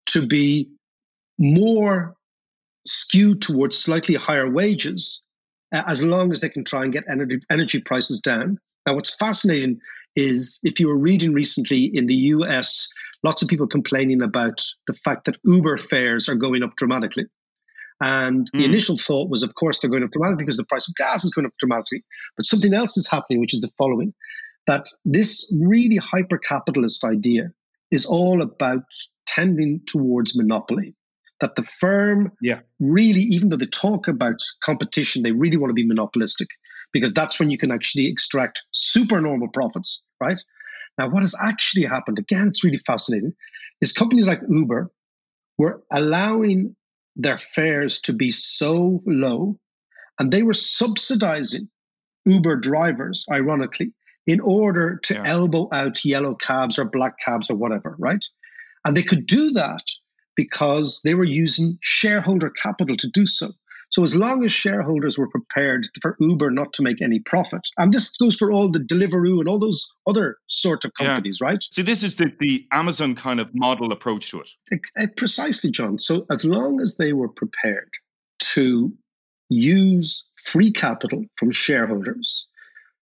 to 0.07 0.27
be 0.27 0.68
more 1.38 2.16
skewed 2.87 3.42
towards 3.42 3.79
slightly 3.79 4.14
higher 4.14 4.51
wages 4.51 5.23
uh, 5.73 5.83
as 5.87 6.03
long 6.03 6.33
as 6.33 6.40
they 6.40 6.49
can 6.49 6.64
try 6.64 6.83
and 6.83 6.92
get 6.92 7.05
energy, 7.11 7.40
energy 7.51 7.81
prices 7.81 8.21
down. 8.21 8.59
Now, 8.87 8.95
what's 8.95 9.14
fascinating 9.14 9.81
is 10.16 10.59
if 10.62 10.81
you 10.81 10.88
were 10.88 10.99
reading 10.99 11.33
recently 11.33 11.85
in 11.85 12.07
the 12.07 12.14
US, 12.14 12.88
lots 13.23 13.42
of 13.42 13.49
people 13.49 13.66
complaining 13.66 14.23
about 14.23 14.61
the 14.87 14.92
fact 14.92 15.27
that 15.27 15.38
Uber 15.45 15.79
fares 15.79 16.29
are 16.29 16.35
going 16.35 16.62
up 16.62 16.77
dramatically. 16.77 17.27
And 18.01 18.49
the 18.53 18.62
mm. 18.62 18.64
initial 18.64 18.99
thought 18.99 19.31
was, 19.31 19.45
of 19.45 19.55
course, 19.55 19.79
they're 19.79 19.90
going 19.90 20.03
up 20.03 20.11
dramatically 20.11 20.45
because 20.45 20.57
the 20.57 20.64
price 20.64 20.88
of 20.88 20.97
gas 20.97 21.25
is 21.25 21.31
going 21.31 21.47
up 21.47 21.53
dramatically. 21.59 22.05
But 22.37 22.47
something 22.47 22.75
else 22.75 22.97
is 22.97 23.09
happening, 23.09 23.38
which 23.40 23.55
is 23.55 23.61
the 23.61 23.71
following 23.79 24.12
that 24.66 24.87
this 25.05 25.55
really 25.61 25.97
hyper 25.97 26.38
capitalist 26.38 27.05
idea 27.05 27.53
is 27.90 28.07
all 28.07 28.42
about 28.42 28.85
tending 29.27 29.81
towards 29.87 30.37
monopoly. 30.37 30.95
That 31.42 31.57
the 31.57 31.64
firm 31.64 32.33
yeah. 32.40 32.61
really, 32.78 33.22
even 33.22 33.48
though 33.48 33.57
they 33.57 33.66
talk 33.66 34.07
about 34.07 34.37
competition, 34.64 35.24
they 35.24 35.33
really 35.33 35.57
want 35.57 35.70
to 35.70 35.74
be 35.74 35.85
monopolistic 35.87 36.48
because 36.92 37.12
that's 37.12 37.40
when 37.40 37.50
you 37.50 37.59
can 37.59 37.72
actually 37.72 38.07
extract 38.07 38.62
supernormal 38.70 39.48
profits, 39.48 40.05
right? 40.20 40.38
Now, 40.98 41.09
what 41.09 41.22
has 41.22 41.35
actually 41.42 41.85
happened, 41.85 42.20
again, 42.20 42.46
it's 42.46 42.62
really 42.62 42.78
fascinating, 42.78 43.33
is 43.81 43.92
companies 43.92 44.28
like 44.28 44.40
Uber 44.48 44.92
were 45.59 45.83
allowing 45.90 46.76
their 47.16 47.37
fares 47.37 48.00
to 48.02 48.12
be 48.12 48.31
so 48.31 49.00
low, 49.05 49.59
and 50.20 50.31
they 50.31 50.44
were 50.44 50.52
subsidizing 50.52 51.68
Uber 52.24 52.57
drivers, 52.57 53.26
ironically, 53.31 53.94
in 54.28 54.38
order 54.38 55.00
to 55.02 55.14
yeah. 55.14 55.22
elbow 55.26 55.68
out 55.72 56.05
yellow 56.05 56.37
cabs 56.37 56.78
or 56.78 56.85
black 56.85 57.14
cabs 57.18 57.50
or 57.50 57.57
whatever, 57.57 57.96
right? 57.98 58.24
And 58.85 58.96
they 58.96 59.02
could 59.02 59.26
do 59.26 59.50
that 59.52 59.83
because 60.37 61.01
they 61.05 61.14
were 61.14 61.25
using 61.25 61.79
shareholder 61.81 62.51
capital 62.51 62.97
to 62.97 63.09
do 63.09 63.27
so. 63.27 63.49
So 63.92 64.03
as 64.03 64.16
long 64.16 64.42
as 64.42 64.51
shareholders 64.51 65.18
were 65.18 65.29
prepared 65.29 65.87
for 66.01 66.16
Uber 66.18 66.51
not 66.51 66.73
to 66.75 66.83
make 66.83 67.03
any 67.03 67.21
profit, 67.21 67.61
and 67.77 67.92
this 67.92 68.16
goes 68.16 68.35
for 68.35 68.51
all 68.51 68.71
the 68.71 68.79
Deliveroo 68.79 69.38
and 69.40 69.49
all 69.49 69.59
those 69.59 69.87
other 70.07 70.38
sort 70.47 70.87
of 70.87 70.95
companies, 70.95 71.40
yeah. 71.42 71.49
right? 71.49 71.59
So 71.62 71.83
this 71.83 72.03
is 72.03 72.16
the, 72.16 72.33
the 72.40 72.66
Amazon 72.73 73.14
kind 73.14 73.38
of 73.38 73.51
model 73.55 73.92
approach 73.92 74.31
to 74.31 74.40
it. 74.40 74.51
Eh, 74.97 75.09
precisely, 75.14 75.71
John. 75.71 75.99
So 75.99 76.25
as 76.31 76.42
long 76.42 76.81
as 76.81 76.97
they 76.97 77.12
were 77.12 77.29
prepared 77.29 77.90
to 78.55 78.95
use 79.51 80.31
free 80.42 80.73
capital 80.73 81.27
from 81.37 81.51
shareholders 81.51 82.49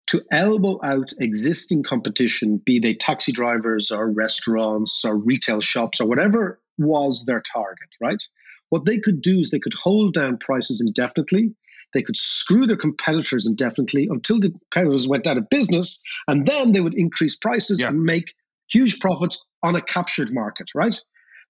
to 0.07 0.21
elbow 0.31 0.79
out 0.83 1.13
existing 1.19 1.81
competition, 1.81 2.61
be 2.63 2.77
they 2.77 2.93
taxi 2.93 3.31
drivers 3.31 3.89
or 3.89 4.07
restaurants 4.11 5.03
or 5.03 5.17
retail 5.17 5.61
shops 5.61 5.99
or 5.99 6.07
whatever 6.07 6.59
was 6.77 7.25
their 7.25 7.41
target, 7.41 7.89
right? 8.01 8.21
What 8.69 8.85
they 8.85 8.99
could 8.99 9.21
do 9.21 9.39
is 9.39 9.49
they 9.49 9.59
could 9.59 9.73
hold 9.73 10.13
down 10.13 10.37
prices 10.37 10.83
indefinitely. 10.85 11.53
They 11.93 12.01
could 12.01 12.17
screw 12.17 12.65
their 12.65 12.75
competitors 12.75 13.47
indefinitely 13.47 14.07
until 14.09 14.39
the 14.39 14.51
competitors 14.51 15.07
went 15.07 15.27
out 15.27 15.37
of 15.37 15.49
business, 15.49 16.01
and 16.27 16.45
then 16.45 16.71
they 16.71 16.81
would 16.81 16.95
increase 16.95 17.37
prices 17.37 17.79
yeah. 17.79 17.87
and 17.87 18.03
make 18.03 18.33
huge 18.69 18.99
profits 18.99 19.45
on 19.63 19.75
a 19.75 19.81
captured 19.81 20.33
market, 20.33 20.69
right? 20.75 20.99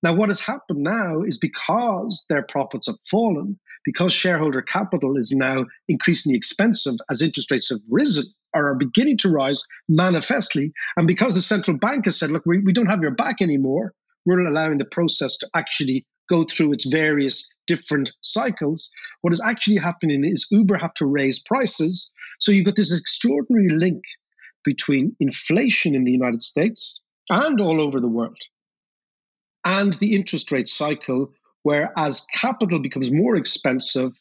Now, 0.04 0.14
what 0.14 0.30
has 0.30 0.40
happened 0.40 0.84
now 0.84 1.24
is 1.24 1.40
because 1.40 2.26
their 2.30 2.44
profits 2.44 2.88
have 2.88 2.98
fallen, 3.10 3.60
because 3.84 4.14
shareholder 4.14 4.62
capital 4.62 5.18
is 5.18 5.32
now 5.32 5.66
increasingly 5.88 6.38
expensive 6.38 6.96
as 7.10 7.22
interest 7.22 7.50
rates 7.50 7.70
have 7.70 7.80
risen 7.90 8.26
or 8.54 8.70
are 8.70 8.76
beginning 8.76 9.18
to 9.18 9.30
rise 9.30 9.64
manifestly, 9.90 10.74
and 10.96 11.08
because 11.08 11.34
the 11.34 11.42
central 11.42 11.78
bank 11.78 12.06
has 12.06 12.20
said, 12.20 12.30
look, 12.30 12.44
we, 12.46 12.60
we 12.60 12.74
don't 12.74 12.90
have 12.90 13.02
your 13.02 13.16
back 13.16 13.42
anymore, 13.42 13.94
we're 14.26 14.46
allowing 14.46 14.78
the 14.78 14.86
process 14.86 15.38
to 15.38 15.50
actually 15.56 16.06
go 16.30 16.44
through 16.44 16.74
its 16.74 16.86
various 16.86 17.48
different 17.68 18.12
cycles. 18.22 18.90
What 19.22 19.34
is 19.34 19.42
actually 19.42 19.78
happening 19.78 20.24
is 20.24 20.48
Uber 20.52 20.78
have 20.78 20.94
to 20.96 21.06
raise 21.06 21.42
prices. 21.42 22.12
So 22.40 22.52
you've 22.52 22.66
got 22.66 22.76
this 22.76 22.92
extraordinary 22.92 23.70
link 23.70 24.04
between 24.64 25.16
inflation 25.20 25.94
in 25.94 26.04
the 26.04 26.12
United 26.12 26.42
States 26.42 27.02
and 27.30 27.62
all 27.62 27.80
over 27.80 28.00
the 28.00 28.08
world 28.08 28.40
and 29.64 29.94
the 29.94 30.16
interest 30.16 30.52
rate 30.52 30.68
cycle, 30.68 31.34
where 31.64 31.92
as 31.98 32.26
capital 32.34 32.80
becomes 32.80 33.12
more 33.12 33.36
expensive, 33.36 34.14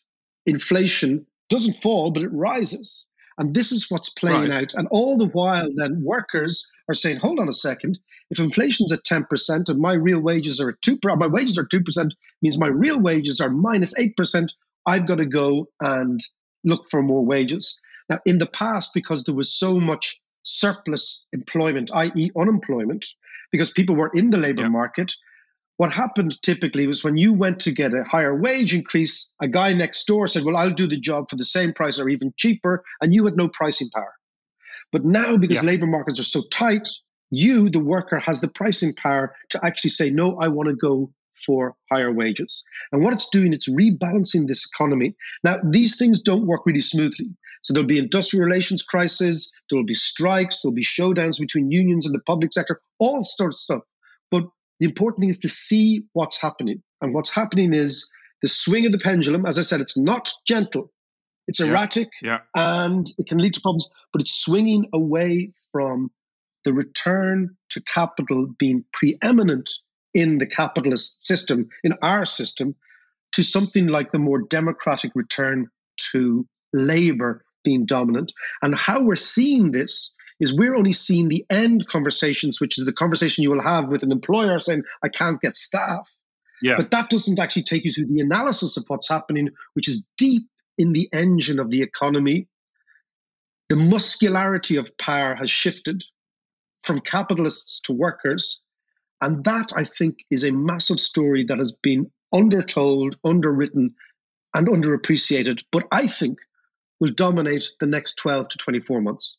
inflation 0.47 1.27
doesn't 1.51 1.75
fall, 1.75 2.11
but 2.11 2.23
it 2.23 2.33
rises. 2.33 3.07
And 3.39 3.55
this 3.55 3.73
is 3.73 3.91
what's 3.91 4.11
playing 4.11 4.51
right. 4.51 4.63
out. 4.63 4.75
And 4.75 4.87
all 4.91 5.19
the 5.19 5.27
while, 5.27 5.69
then 5.75 6.03
workers 6.03 6.71
are 6.89 6.95
saying, 6.95 7.19
hold 7.19 7.41
on 7.41 7.49
a 7.49 7.53
second, 7.53 7.99
if 8.31 8.39
inflation's 8.39 8.93
at 8.93 9.05
10% 9.05 9.69
and 9.69 9.81
my 9.81 9.95
real 9.95 10.21
wages 10.21 10.61
are 10.61 10.71
at 10.71 10.81
2%, 10.83 11.19
my 11.19 11.27
wages 11.27 11.59
are 11.59 11.67
2%, 11.67 12.11
means 12.43 12.59
my 12.59 12.69
real 12.69 13.01
wages 13.01 13.41
are 13.41 13.51
minus 13.51 13.99
8%, 13.99 14.53
I've 14.87 15.07
got 15.07 15.17
to 15.17 15.27
go 15.27 15.69
and 15.81 16.21
look 16.63 16.85
for 16.89 17.03
more 17.03 17.25
wages. 17.25 17.79
Now, 18.09 18.19
in 18.25 18.39
the 18.39 18.47
past, 18.47 18.93
because 18.95 19.25
there 19.25 19.35
was 19.35 19.53
so 19.53 19.81
much 19.81 20.21
surplus 20.43 21.27
employment, 21.33 21.91
i.e., 21.95 22.31
unemployment, 22.39 23.07
because 23.51 23.73
people 23.73 23.97
were 23.97 24.11
in 24.15 24.31
the 24.31 24.37
labor 24.39 24.63
yeah. 24.63 24.69
market, 24.69 25.13
what 25.77 25.93
happened 25.93 26.41
typically 26.43 26.87
was 26.87 27.03
when 27.03 27.17
you 27.17 27.33
went 27.33 27.61
to 27.61 27.73
get 27.73 27.95
a 27.95 28.05
higher 28.05 28.35
wage 28.35 28.75
increase, 28.75 29.33
a 29.41 29.49
guy 29.49 29.73
next 29.75 30.07
door 30.07 30.27
said, 30.27 30.45
Well, 30.45 30.57
I'll 30.57 30.71
do 30.71 30.87
the 30.87 30.99
job 30.99 31.31
for 31.31 31.37
the 31.37 31.45
same 31.45 31.73
price 31.73 31.99
or 31.99 32.09
even 32.09 32.33
cheaper, 32.37 32.85
and 33.01 33.15
you 33.15 33.25
had 33.25 33.37
no 33.37 33.49
pricing 33.49 33.89
power. 33.95 34.15
But 34.93 35.05
now, 35.05 35.37
because 35.37 35.63
yeah. 35.63 35.71
labor 35.71 35.87
markets 35.87 36.21
are 36.21 36.25
so 36.25 36.43
tight, 36.51 36.89
you, 37.31 37.71
the 37.71 37.81
worker, 37.81 38.19
has 38.21 38.41
the 38.41 38.49
pricing 38.49 38.95
power 38.95 39.35
to 39.51 39.61
actually 39.65 39.91
say, 39.91 40.11
No, 40.11 40.37
I 40.39 40.49
want 40.49 40.69
to 40.69 40.77
go 40.77 41.11
for 41.35 41.75
higher 41.91 42.13
wages. 42.13 42.65
And 42.93 43.03
what 43.03 43.13
it's 43.13 43.29
doing, 43.29 43.53
it's 43.53 43.69
rebalancing 43.69 44.47
this 44.47 44.71
economy. 44.73 45.17
Now, 45.43 45.57
these 45.69 45.99
things 45.99 46.23
don't 46.23 46.47
work 46.47 46.65
really 46.65 46.81
smoothly. 46.81 47.35
So 47.63 47.73
there'll 47.73 47.89
be 47.89 47.99
industrial 47.99 48.45
relations 48.45 48.83
crisis, 48.83 49.53
there 49.69 49.77
will 49.77 49.87
be 49.87 49.95
strikes, 49.95 50.61
there'll 50.61 50.75
be 50.75 50.85
showdowns 50.85 51.41
between 51.41 51.71
unions 51.71 52.07
and 52.07 52.15
the 52.15 52.21
public 52.21 52.53
sector, 52.53 52.81
all 53.01 53.25
sorts 53.25 53.57
of 53.57 53.63
stuff. 53.63 53.83
The 54.81 54.87
important 54.87 55.21
thing 55.21 55.31
is 55.31 55.39
to 55.41 55.49
see 55.49 56.05
what's 56.13 56.41
happening. 56.41 56.83
And 57.01 57.15
what's 57.15 57.31
happening 57.31 57.75
is 57.75 58.11
the 58.43 58.49
swing 58.49 58.87
of 58.87 58.93
the 58.93 58.99
pendulum. 58.99 59.47
As 59.47 59.59
I 59.59 59.63
said, 59.63 59.81
it's 59.81 59.97
not 59.97 60.31
gentle, 60.47 60.91
it's 61.47 61.61
erratic 61.61 62.09
yeah, 62.23 62.41
yeah. 62.57 62.85
and 62.85 63.07
it 63.19 63.27
can 63.27 63.39
lead 63.39 63.55
to 63.55 63.61
problems, 63.61 63.89
but 64.13 64.23
it's 64.23 64.35
swinging 64.35 64.87
away 64.93 65.53
from 65.73 66.11
the 66.65 66.73
return 66.73 67.57
to 67.71 67.83
capital 67.83 68.47
being 68.59 68.85
preeminent 68.93 69.71
in 70.15 70.39
the 70.39 70.47
capitalist 70.47 71.23
system, 71.23 71.69
in 71.83 71.95
our 72.03 72.25
system, 72.25 72.75
to 73.33 73.43
something 73.43 73.89
like 73.89 74.13
the 74.13 74.19
more 74.19 74.41
democratic 74.41 75.11
return 75.15 75.69
to 76.13 76.47
labor 76.73 77.45
being 77.65 77.85
dominant. 77.85 78.33
And 78.63 78.75
how 78.75 79.03
we're 79.03 79.17
seeing 79.17 79.71
this 79.71 80.14
is 80.41 80.57
we're 80.57 80.75
only 80.75 80.93
seeing 80.93 81.29
the 81.29 81.45
end 81.51 81.87
conversations, 81.87 82.61
which 82.61 82.79
is 82.79 82.85
the 82.85 82.93
conversation 82.93 83.43
you 83.43 83.51
will 83.51 83.63
have 83.63 83.89
with 83.89 84.03
an 84.03 84.13
employer 84.13 84.59
saying, 84.59 84.83
I 85.03 85.09
can't 85.09 85.41
get 85.41 85.57
staff. 85.57 86.09
Yeah. 86.63 86.77
But 86.77 86.91
that 86.91 87.11
doesn't 87.11 87.39
actually 87.39 87.65
take 87.65 87.85
you 87.85 87.91
through 87.91 88.07
the 88.07 88.21
analysis 88.21 88.77
of 88.77 88.85
what's 88.89 89.09
happening, 89.09 89.51
which 89.75 89.89
is 89.89 90.05
deep 90.17 90.45
in 90.79 90.93
the 90.93 91.09
engine 91.13 91.59
of 91.59 91.71
the 91.71 91.83
economy. 91.83 92.49
The 93.69 93.77
muscularity 93.77 94.77
of 94.77 94.97
power 94.99 95.35
has 95.35 95.51
shifted 95.51 96.03
from 96.83 97.01
capitalists 97.01 97.81
to 97.83 97.93
workers. 97.93 98.63
And 99.21 99.45
that, 99.45 99.73
I 99.75 99.85
think, 99.85 100.19
is 100.31 100.45
a 100.45 100.51
massive 100.51 101.01
story 101.01 101.45
that 101.45 101.59
has 101.59 101.73
been 101.73 102.11
undertold, 102.33 103.17
underwritten, 103.25 103.95
and 104.55 104.69
underappreciated, 104.69 105.63
but 105.73 105.87
I 105.91 106.07
think 106.07 106.39
will 107.01 107.11
dominate 107.11 107.73
the 107.81 107.87
next 107.87 108.17
12 108.17 108.49
to 108.49 108.59
24 108.59 109.01
months. 109.01 109.39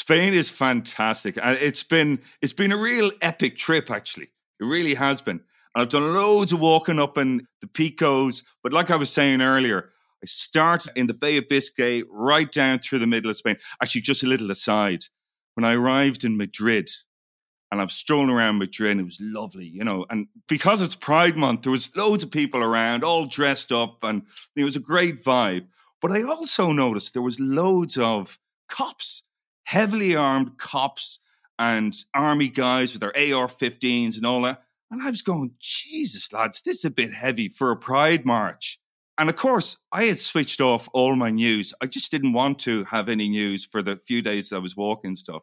Spain 0.00 0.32
is 0.32 0.48
fantastic. 0.48 1.36
And 1.42 1.58
it's 1.58 1.82
been 1.82 2.20
it's 2.40 2.54
been 2.54 2.72
a 2.72 2.80
real 2.80 3.10
epic 3.20 3.58
trip 3.58 3.90
actually. 3.90 4.30
It 4.58 4.64
really 4.64 4.94
has 4.94 5.20
been. 5.20 5.40
And 5.74 5.82
I've 5.82 5.90
done 5.90 6.14
loads 6.14 6.52
of 6.52 6.60
walking 6.60 6.98
up 6.98 7.18
in 7.18 7.46
the 7.60 7.66
Picos, 7.66 8.42
but 8.62 8.72
like 8.72 8.90
I 8.90 8.96
was 8.96 9.10
saying 9.10 9.42
earlier, 9.42 9.90
I 10.22 10.26
started 10.26 10.92
in 10.96 11.06
the 11.06 11.12
Bay 11.12 11.36
of 11.36 11.50
Biscay 11.50 12.04
right 12.10 12.50
down 12.50 12.78
through 12.78 13.00
the 13.00 13.06
middle 13.06 13.30
of 13.30 13.36
Spain. 13.36 13.56
Actually, 13.82 14.00
just 14.00 14.22
a 14.22 14.26
little 14.26 14.50
aside. 14.50 15.04
When 15.54 15.64
I 15.64 15.74
arrived 15.74 16.24
in 16.24 16.38
Madrid, 16.38 16.88
and 17.70 17.82
I've 17.82 17.92
strolled 17.92 18.30
around 18.30 18.56
Madrid 18.56 18.92
and 18.92 19.00
it 19.00 19.04
was 19.04 19.18
lovely, 19.20 19.66
you 19.66 19.84
know. 19.84 20.06
And 20.08 20.28
because 20.48 20.80
it's 20.80 20.94
Pride 20.94 21.36
Month, 21.36 21.62
there 21.62 21.72
was 21.72 21.94
loads 21.94 22.24
of 22.24 22.30
people 22.30 22.62
around, 22.62 23.04
all 23.04 23.26
dressed 23.26 23.70
up, 23.70 23.98
and 24.02 24.22
it 24.56 24.64
was 24.64 24.76
a 24.76 24.80
great 24.80 25.22
vibe. 25.22 25.66
But 26.00 26.12
I 26.12 26.22
also 26.22 26.72
noticed 26.72 27.12
there 27.12 27.20
was 27.20 27.38
loads 27.38 27.98
of 27.98 28.38
cops, 28.70 29.24
heavily 29.64 30.16
armed 30.16 30.58
cops 30.58 31.20
and 31.58 31.96
army 32.14 32.48
guys 32.48 32.92
with 32.92 33.00
their 33.00 33.10
AR-15s 33.10 34.16
and 34.16 34.26
all 34.26 34.42
that. 34.42 34.62
And 34.90 35.02
I 35.02 35.10
was 35.10 35.22
going, 35.22 35.52
Jesus, 35.60 36.32
lads, 36.32 36.62
this 36.62 36.78
is 36.78 36.84
a 36.84 36.90
bit 36.90 37.12
heavy 37.12 37.48
for 37.48 37.70
a 37.70 37.76
Pride 37.76 38.24
March. 38.24 38.80
And 39.18 39.28
of 39.28 39.36
course, 39.36 39.76
I 39.92 40.04
had 40.04 40.18
switched 40.18 40.60
off 40.60 40.88
all 40.92 41.14
my 41.14 41.30
news. 41.30 41.74
I 41.80 41.86
just 41.86 42.10
didn't 42.10 42.32
want 42.32 42.58
to 42.60 42.84
have 42.84 43.08
any 43.08 43.28
news 43.28 43.66
for 43.66 43.82
the 43.82 44.00
few 44.06 44.22
days 44.22 44.52
I 44.52 44.58
was 44.58 44.76
walking 44.76 45.14
stuff. 45.14 45.42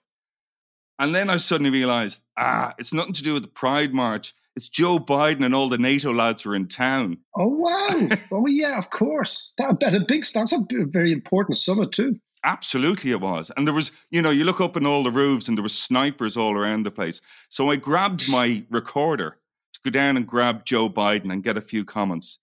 And 1.00 1.14
then 1.14 1.30
I 1.30 1.38
suddenly 1.38 1.70
realized, 1.70 2.22
ah, 2.38 2.74
it's 2.80 2.92
nothing 2.92 3.14
to 3.14 3.24
do 3.24 3.36
with 3.36 3.44
the 3.44 3.50
Pride 3.50 3.94
March. 3.94 4.34
It's 4.56 4.68
Joe 4.68 4.98
Biden 4.98 5.46
and 5.46 5.54
all 5.54 5.70
the 5.70 5.78
NATO 5.78 6.12
lads 6.12 6.44
are 6.48 6.56
in 6.56 6.68
town. 6.68 7.20
Oh, 7.36 7.48
wow. 7.48 8.18
oh, 8.32 8.48
yeah, 8.48 8.80
of 8.80 8.90
course. 8.90 9.54
That, 9.60 9.80
that 9.82 9.94
a 9.94 10.00
big, 10.00 10.26
that's 10.34 10.52
a 10.52 10.66
very 10.68 11.12
important 11.12 11.58
summit, 11.58 11.92
too. 11.92 12.20
Absolutely, 12.44 13.12
it 13.12 13.22
was. 13.22 13.52
And 13.56 13.68
there 13.68 13.74
was, 13.74 13.92
you 14.10 14.22
know, 14.22 14.30
you 14.30 14.44
look 14.44 14.62
up 14.62 14.78
in 14.78 14.86
all 14.86 15.04
the 15.04 15.12
roofs 15.12 15.48
and 15.48 15.58
there 15.58 15.64
was 15.64 15.78
snipers 15.78 16.38
all 16.38 16.56
around 16.56 16.84
the 16.84 16.92
place. 16.92 17.22
So 17.50 17.70
I 17.72 17.76
grabbed 17.76 18.30
my 18.30 18.64
recorder 18.70 19.38
to 19.74 19.80
go 19.84 19.92
down 19.92 20.18
and 20.18 20.28
grab 20.28 20.66
Joe 20.66 20.90
Biden 20.90 21.32
and 21.32 21.44
get 21.44 21.58
a 21.58 21.62
few 21.62 21.84
comments. 21.84 22.40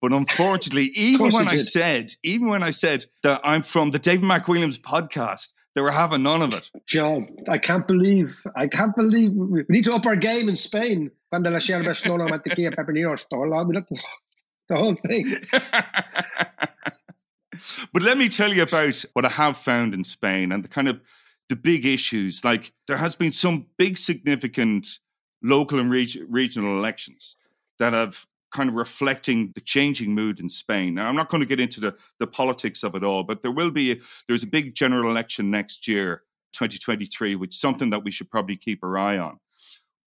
But 0.00 0.12
unfortunately, 0.12 0.84
even 0.94 1.30
when 1.30 1.48
I 1.48 1.58
said, 1.58 2.12
even 2.22 2.48
when 2.48 2.62
I 2.62 2.70
said 2.70 3.06
that 3.22 3.40
I'm 3.44 3.62
from 3.62 3.90
the 3.90 3.98
David 3.98 4.24
McWilliams 4.24 4.80
podcast, 4.80 5.52
they 5.74 5.80
were 5.80 5.90
having 5.90 6.22
none 6.22 6.42
of 6.42 6.52
it. 6.52 6.70
John, 6.86 7.28
I 7.48 7.56
can't 7.58 7.86
believe, 7.86 8.42
I 8.54 8.66
can't 8.68 8.94
believe 8.94 9.32
we 9.32 9.64
need 9.70 9.84
to 9.84 9.94
up 9.94 10.04
our 10.04 10.16
game 10.16 10.48
in 10.50 10.56
Spain. 10.56 11.10
Cuando 11.30 11.50
la 11.50 11.58
the 14.68 14.76
whole 14.76 14.94
thing. 14.94 15.26
but 17.92 18.02
let 18.02 18.18
me 18.18 18.28
tell 18.28 18.52
you 18.52 18.62
about 18.62 19.04
what 19.12 19.24
I 19.24 19.30
have 19.30 19.56
found 19.56 19.94
in 19.94 20.04
Spain 20.04 20.52
and 20.52 20.64
the 20.64 20.68
kind 20.68 20.88
of 20.88 21.00
the 21.48 21.56
big 21.56 21.84
issues. 21.86 22.44
Like 22.44 22.72
there 22.86 22.96
has 22.96 23.14
been 23.14 23.32
some 23.32 23.66
big 23.76 23.98
significant 23.98 24.98
local 25.42 25.78
and 25.78 25.90
reg- 25.90 26.24
regional 26.28 26.78
elections 26.78 27.36
that 27.78 27.92
have 27.92 28.26
kind 28.52 28.68
of 28.68 28.74
reflecting 28.74 29.52
the 29.54 29.60
changing 29.60 30.14
mood 30.14 30.38
in 30.38 30.48
Spain. 30.48 30.94
Now, 30.94 31.08
I'm 31.08 31.16
not 31.16 31.30
going 31.30 31.40
to 31.40 31.48
get 31.48 31.60
into 31.60 31.80
the, 31.80 31.96
the 32.20 32.26
politics 32.26 32.82
of 32.82 32.94
it 32.94 33.02
all, 33.02 33.24
but 33.24 33.42
there 33.42 33.50
will 33.50 33.70
be, 33.70 34.00
there's 34.28 34.42
a 34.42 34.46
big 34.46 34.74
general 34.74 35.10
election 35.10 35.50
next 35.50 35.88
year, 35.88 36.22
2023, 36.52 37.34
which 37.36 37.54
is 37.54 37.60
something 37.60 37.90
that 37.90 38.04
we 38.04 38.10
should 38.10 38.30
probably 38.30 38.56
keep 38.56 38.84
our 38.84 38.98
eye 38.98 39.16
on. 39.16 39.38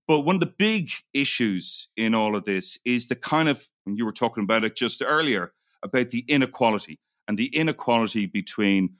But 0.07 0.21
one 0.21 0.35
of 0.35 0.41
the 0.41 0.53
big 0.57 0.91
issues 1.13 1.87
in 1.97 2.13
all 2.13 2.35
of 2.35 2.45
this 2.45 2.77
is 2.85 3.07
the 3.07 3.15
kind 3.15 3.49
of, 3.49 3.67
you 3.87 4.05
were 4.05 4.11
talking 4.11 4.43
about 4.43 4.63
it 4.63 4.75
just 4.75 5.01
earlier, 5.03 5.53
about 5.81 6.11
the 6.11 6.23
inequality 6.27 6.99
and 7.27 7.37
the 7.37 7.47
inequality 7.55 8.25
between 8.25 8.95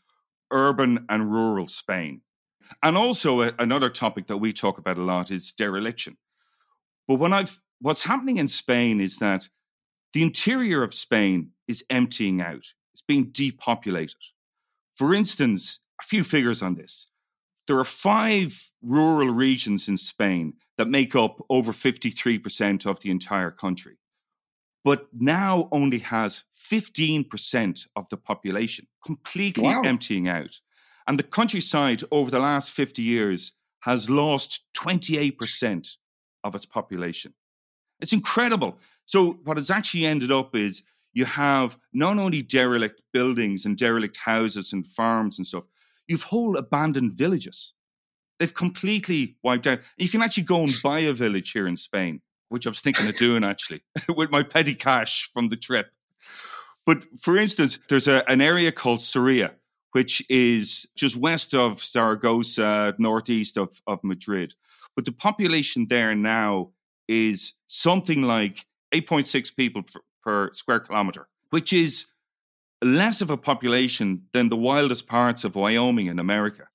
urban 0.51 1.05
and 1.09 1.31
rural 1.31 1.67
Spain. 1.67 2.21
And 2.81 2.97
also, 2.97 3.41
a, 3.41 3.53
another 3.59 3.89
topic 3.89 4.27
that 4.27 4.37
we 4.37 4.53
talk 4.53 4.77
about 4.77 4.97
a 4.97 5.03
lot 5.03 5.31
is 5.31 5.51
dereliction. 5.51 6.17
But 7.07 7.19
when 7.19 7.33
I've 7.33 7.61
what's 7.79 8.03
happening 8.03 8.37
in 8.37 8.47
Spain 8.47 8.99
is 9.01 9.17
that 9.17 9.49
the 10.13 10.23
interior 10.23 10.81
of 10.81 10.93
Spain 10.93 11.51
is 11.67 11.83
emptying 11.89 12.41
out. 12.41 12.65
It's 12.93 13.01
being 13.01 13.29
depopulated. 13.31 14.15
For 14.95 15.13
instance, 15.13 15.79
a 16.01 16.05
few 16.05 16.23
figures 16.23 16.61
on 16.61 16.75
this. 16.75 17.07
There 17.67 17.77
are 17.79 17.85
five 17.85 18.71
rural 18.81 19.29
regions 19.29 19.87
in 19.87 19.97
Spain 19.97 20.53
that 20.77 20.87
make 20.87 21.15
up 21.15 21.43
over 21.49 21.71
53% 21.71 22.85
of 22.85 22.99
the 22.99 23.09
entire 23.09 23.51
country, 23.51 23.97
but 24.85 25.07
now 25.11 25.67
only 25.71 25.97
has 25.97 26.43
15% 26.71 27.87
of 27.95 28.07
the 28.09 28.17
population, 28.17 28.85
completely 29.03 29.63
wow. 29.63 29.81
emptying 29.83 30.29
out. 30.29 30.61
And 31.07 31.17
the 31.17 31.23
countryside 31.23 32.03
over 32.11 32.29
the 32.29 32.39
last 32.39 32.71
50 32.71 33.01
years 33.01 33.53
has 33.81 34.09
lost 34.11 34.63
28% 34.77 35.97
of 36.43 36.53
its 36.53 36.67
population. 36.67 37.33
It's 37.99 38.13
incredible. 38.13 38.77
So, 39.05 39.39
what 39.43 39.57
has 39.57 39.71
actually 39.71 40.05
ended 40.05 40.31
up 40.31 40.55
is 40.55 40.83
you 41.13 41.25
have 41.25 41.77
not 41.91 42.19
only 42.19 42.43
derelict 42.43 43.01
buildings 43.11 43.65
and 43.65 43.75
derelict 43.77 44.17
houses 44.17 44.71
and 44.71 44.85
farms 44.85 45.39
and 45.39 45.47
stuff, 45.47 45.63
you've 46.07 46.23
whole 46.23 46.57
abandoned 46.57 47.13
villages. 47.13 47.73
They've 48.39 48.53
completely 48.53 49.37
wiped 49.43 49.65
out. 49.65 49.79
You 49.97 50.09
can 50.09 50.21
actually 50.21 50.43
go 50.43 50.61
and 50.61 50.73
buy 50.83 50.99
a 50.99 51.13
village 51.13 51.51
here 51.51 51.67
in 51.67 51.77
Spain, 51.77 52.21
which 52.49 52.65
I 52.65 52.69
was 52.69 52.81
thinking 52.81 53.07
of 53.07 53.15
doing 53.15 53.43
actually 53.43 53.81
with 54.15 54.31
my 54.31 54.43
petty 54.43 54.75
cash 54.75 55.29
from 55.33 55.49
the 55.49 55.55
trip. 55.57 55.91
But 56.85 57.05
for 57.19 57.37
instance, 57.37 57.79
there's 57.89 58.07
a, 58.07 58.27
an 58.29 58.41
area 58.41 58.71
called 58.71 59.01
Soria, 59.01 59.53
which 59.91 60.21
is 60.29 60.85
just 60.95 61.15
west 61.15 61.53
of 61.53 61.83
Zaragoza, 61.83 62.95
northeast 62.97 63.57
of, 63.57 63.81
of 63.87 64.03
Madrid. 64.03 64.53
But 64.95 65.05
the 65.05 65.11
population 65.11 65.87
there 65.89 66.15
now 66.15 66.71
is 67.07 67.53
something 67.67 68.21
like 68.21 68.65
8.6 68.93 69.55
people 69.55 69.83
per, 69.83 70.01
per 70.23 70.53
square 70.53 70.79
kilometer, 70.79 71.27
which 71.49 71.73
is 71.73 72.05
less 72.83 73.21
of 73.21 73.29
a 73.29 73.37
population 73.37 74.23
than 74.31 74.49
the 74.49 74.57
wildest 74.57 75.07
parts 75.07 75.43
of 75.43 75.55
Wyoming 75.55 76.07
in 76.07 76.19
America. 76.19 76.67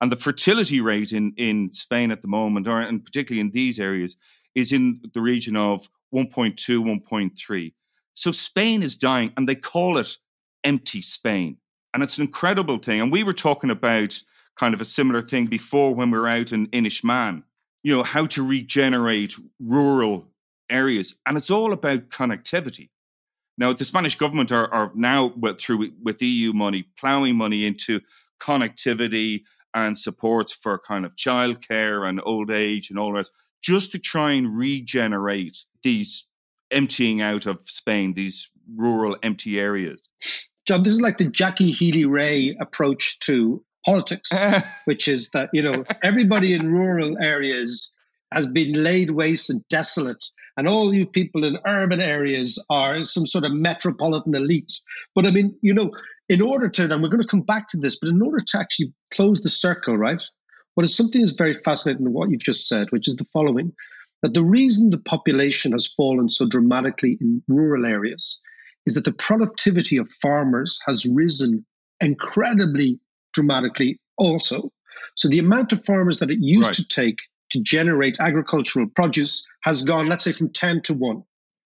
And 0.00 0.10
the 0.10 0.16
fertility 0.16 0.80
rate 0.80 1.12
in, 1.12 1.32
in 1.36 1.72
Spain 1.72 2.10
at 2.10 2.22
the 2.22 2.28
moment, 2.28 2.66
or 2.66 2.80
and 2.80 3.04
particularly 3.04 3.40
in 3.40 3.52
these 3.52 3.78
areas, 3.78 4.16
is 4.54 4.72
in 4.72 5.00
the 5.14 5.20
region 5.20 5.56
of 5.56 5.88
1.2, 6.14 6.56
1.3. 6.56 7.72
So 8.14 8.30
Spain 8.30 8.82
is 8.82 8.96
dying, 8.96 9.32
and 9.36 9.48
they 9.48 9.54
call 9.54 9.98
it 9.98 10.18
empty 10.64 11.02
Spain. 11.02 11.56
And 11.94 12.02
it's 12.02 12.18
an 12.18 12.24
incredible 12.24 12.78
thing. 12.78 13.00
And 13.00 13.12
we 13.12 13.22
were 13.22 13.32
talking 13.32 13.70
about 13.70 14.22
kind 14.56 14.74
of 14.74 14.80
a 14.80 14.84
similar 14.84 15.22
thing 15.22 15.46
before 15.46 15.94
when 15.94 16.10
we 16.10 16.18
were 16.18 16.28
out 16.28 16.52
in 16.52 16.66
Inishmaan, 16.68 17.42
You 17.82 17.96
know, 17.96 18.02
how 18.02 18.26
to 18.26 18.46
regenerate 18.46 19.34
rural 19.58 20.28
areas. 20.70 21.14
And 21.26 21.36
it's 21.36 21.50
all 21.50 21.72
about 21.72 22.10
connectivity. 22.10 22.90
Now, 23.58 23.72
the 23.72 23.84
Spanish 23.84 24.16
government 24.16 24.50
are, 24.50 24.72
are 24.72 24.90
now, 24.94 25.32
well, 25.36 25.54
through 25.54 25.92
with 26.02 26.22
EU 26.22 26.52
money, 26.52 26.86
ploughing 26.98 27.36
money 27.36 27.66
into 27.66 28.00
connectivity 28.40 29.42
and 29.74 29.96
supports 29.96 30.52
for 30.52 30.78
kind 30.78 31.04
of 31.04 31.16
childcare 31.16 32.08
and 32.08 32.20
old 32.24 32.50
age 32.50 32.90
and 32.90 32.98
all 32.98 33.12
that, 33.14 33.28
just 33.62 33.92
to 33.92 33.98
try 33.98 34.32
and 34.32 34.56
regenerate 34.56 35.64
these 35.82 36.26
emptying 36.70 37.20
out 37.20 37.46
of 37.46 37.58
Spain, 37.64 38.14
these 38.14 38.50
rural 38.76 39.16
empty 39.22 39.60
areas. 39.60 40.08
John, 40.66 40.82
this 40.82 40.92
is 40.92 41.00
like 41.00 41.18
the 41.18 41.26
Jackie 41.26 41.70
Healy-Rae 41.70 42.56
approach 42.60 43.18
to 43.20 43.64
politics, 43.84 44.30
which 44.84 45.08
is 45.08 45.28
that, 45.30 45.50
you 45.52 45.62
know, 45.62 45.84
everybody 46.02 46.54
in 46.54 46.72
rural 46.72 47.18
areas 47.20 47.92
has 48.32 48.46
been 48.46 48.72
laid 48.72 49.10
waste 49.10 49.50
and 49.50 49.66
desolate. 49.68 50.24
And 50.56 50.68
all 50.68 50.92
you 50.92 51.06
people 51.06 51.44
in 51.44 51.58
urban 51.66 52.00
areas 52.00 52.64
are 52.70 53.02
some 53.02 53.26
sort 53.26 53.44
of 53.44 53.52
metropolitan 53.52 54.34
elite. 54.34 54.72
But 55.14 55.26
I 55.26 55.30
mean, 55.30 55.56
you 55.62 55.72
know, 55.72 55.90
in 56.28 56.40
order 56.40 56.68
to, 56.68 56.84
and 56.84 57.02
we're 57.02 57.08
going 57.08 57.20
to 57.20 57.26
come 57.26 57.42
back 57.42 57.68
to 57.68 57.76
this, 57.76 57.98
but 57.98 58.10
in 58.10 58.22
order 58.22 58.40
to 58.40 58.58
actually 58.58 58.92
close 59.10 59.40
the 59.40 59.48
circle, 59.48 59.96
right? 59.96 60.22
What 60.74 60.84
is 60.84 60.96
something 60.96 61.20
that's 61.20 61.32
very 61.32 61.54
fascinating 61.54 62.06
in 62.06 62.12
what 62.12 62.30
you've 62.30 62.44
just 62.44 62.66
said, 62.66 62.90
which 62.90 63.08
is 63.08 63.16
the 63.16 63.24
following 63.24 63.72
that 64.22 64.34
the 64.34 64.44
reason 64.44 64.90
the 64.90 64.98
population 64.98 65.72
has 65.72 65.86
fallen 65.86 66.28
so 66.28 66.46
dramatically 66.48 67.18
in 67.20 67.42
rural 67.48 67.84
areas 67.84 68.40
is 68.86 68.94
that 68.94 69.04
the 69.04 69.12
productivity 69.12 69.96
of 69.96 70.10
farmers 70.10 70.80
has 70.86 71.04
risen 71.06 71.64
incredibly 72.00 73.00
dramatically 73.32 73.98
also. 74.16 74.72
So 75.16 75.28
the 75.28 75.38
amount 75.38 75.72
of 75.72 75.84
farmers 75.84 76.18
that 76.20 76.30
it 76.30 76.38
used 76.40 76.68
right. 76.68 76.74
to 76.76 76.88
take 76.88 77.18
to 77.50 77.62
generate 77.62 78.18
agricultural 78.18 78.88
produce 78.94 79.46
has 79.64 79.82
gone, 79.82 80.08
let's 80.08 80.24
say, 80.24 80.32
from 80.32 80.50
10 80.50 80.82
to 80.82 80.94
1. 80.94 81.22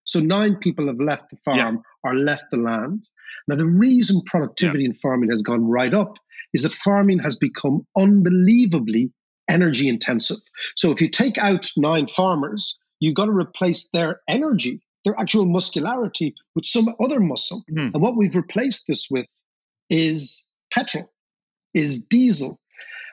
So 0.07 0.21
nine 0.21 0.57
people 0.57 0.87
have 0.87 1.01
left 1.01 1.31
the 1.31 1.37
farm 1.45 1.59
yeah. 1.59 1.75
or 2.11 2.15
left 2.15 2.47
the 2.51 2.59
land. 2.59 3.09
Now, 3.49 3.57
the 3.57 3.67
reason 3.67 4.23
productivity 4.25 4.85
yeah. 4.85 4.87
in 4.87 4.93
farming 4.93 5.31
has 5.31 5.43
gone 5.43 5.65
right 5.65 5.93
up 5.93 6.19
is 6.55 6.63
that 6.63 6.73
farming 6.73 7.19
has 7.19 7.37
become 7.37 7.87
unbelievably 7.99 9.11
energy 9.49 9.89
intensive. 9.89 10.39
So 10.77 10.93
if 10.93 11.01
you 11.01 11.09
take 11.09 11.39
out 11.39 11.67
nine 11.77 12.07
farmers, 12.07 12.79
you've 13.01 13.15
got 13.15 13.27
to 13.27 13.33
replace 13.33 13.89
their 13.93 14.21
energy, 14.29 14.81
their 15.05 15.15
actual 15.21 15.45
muscularity, 15.45 16.35
with 16.55 16.67
some 16.67 16.87
other 17.01 17.21
muscle. 17.21 17.65
Mm. 17.71 17.93
And 17.95 18.03
what 18.03 18.17
we've 18.17 18.37
replaced 18.37 18.87
this 18.87 19.09
with 19.11 19.29
is 19.91 20.51
petrol, 20.73 21.11
is 21.75 22.03
diesel. 22.03 22.61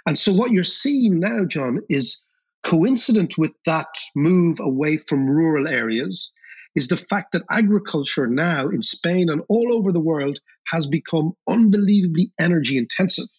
And 0.06 0.18
so 0.18 0.32
what 0.32 0.52
you're 0.52 0.64
seeing 0.64 1.20
now, 1.20 1.46
John, 1.48 1.80
is 1.90 2.24
coincident 2.62 3.38
with 3.38 3.52
that 3.66 3.88
move 4.16 4.60
away 4.60 4.98
from 4.98 5.28
rural 5.28 5.68
areas 5.68 6.34
is 6.76 6.88
the 6.88 6.98
fact 6.98 7.34
that 7.34 7.44
agriculture 7.52 8.28
now 8.28 8.70
in 8.70 8.82
Spain 8.82 9.30
and 9.30 9.42
all 9.50 9.74
over 9.74 9.92
the 9.92 10.00
world 10.00 10.40
has 10.68 10.88
become 10.88 11.34
unbelievably 11.48 12.32
energy 12.40 12.78
intensive. 12.78 13.30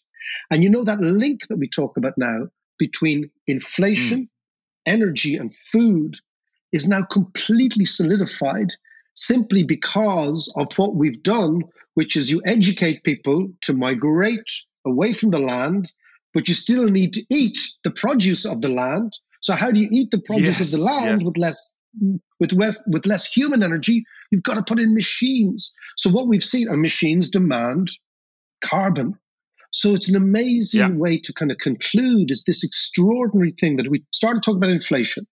And 0.50 0.62
you 0.62 0.70
know 0.70 0.84
that 0.84 1.00
link 1.00 1.46
that 1.48 1.58
we 1.58 1.68
talk 1.68 1.96
about 1.96 2.14
now 2.16 2.48
between 2.78 3.30
inflation, 3.46 4.22
mm. 4.22 4.28
energy, 4.86 5.36
and 5.36 5.54
food 5.54 6.16
is 6.72 6.88
now 6.88 7.02
completely 7.02 7.84
solidified 7.84 8.72
simply 9.14 9.62
because 9.62 10.52
of 10.56 10.76
what 10.76 10.94
we've 10.94 11.22
done, 11.22 11.62
which 11.94 12.16
is 12.16 12.30
you 12.30 12.42
educate 12.44 13.04
people 13.04 13.48
to 13.62 13.72
migrate 13.72 14.50
away 14.84 15.12
from 15.12 15.30
the 15.30 15.38
land, 15.38 15.92
but 16.32 16.48
you 16.48 16.54
still 16.54 16.88
need 16.88 17.12
to 17.14 17.24
eat 17.30 17.58
the 17.84 17.92
produce 17.92 18.44
of 18.44 18.60
the 18.60 18.68
land. 18.68 19.12
So 19.40 19.54
how 19.54 19.70
do 19.70 19.78
you 19.78 19.88
eat 19.92 20.10
the 20.10 20.20
produce 20.20 20.58
yes, 20.58 20.72
of 20.72 20.78
the 20.78 20.84
land 20.84 21.20
yes. 21.20 21.26
with 21.26 21.36
less 21.38 21.74
with 22.40 22.52
less 22.52 22.82
with 22.86 23.06
less 23.06 23.30
human 23.30 23.62
energy? 23.62 24.04
You've 24.30 24.42
got 24.42 24.54
to 24.54 24.64
put 24.64 24.80
in 24.80 24.94
machines. 24.94 25.72
So 25.96 26.10
what 26.10 26.28
we've 26.28 26.42
seen 26.42 26.68
are 26.68 26.76
machines 26.76 27.30
demand 27.30 27.88
carbon. 28.62 29.18
So 29.70 29.90
it's 29.90 30.08
an 30.08 30.16
amazing 30.16 30.80
yeah. 30.80 30.88
way 30.90 31.18
to 31.18 31.32
kind 31.32 31.50
of 31.50 31.58
conclude 31.58 32.30
is 32.30 32.44
this 32.44 32.62
extraordinary 32.62 33.50
thing 33.50 33.76
that 33.76 33.88
we 33.90 34.04
started 34.12 34.42
talking 34.42 34.58
about 34.58 34.70
inflation. 34.70 35.26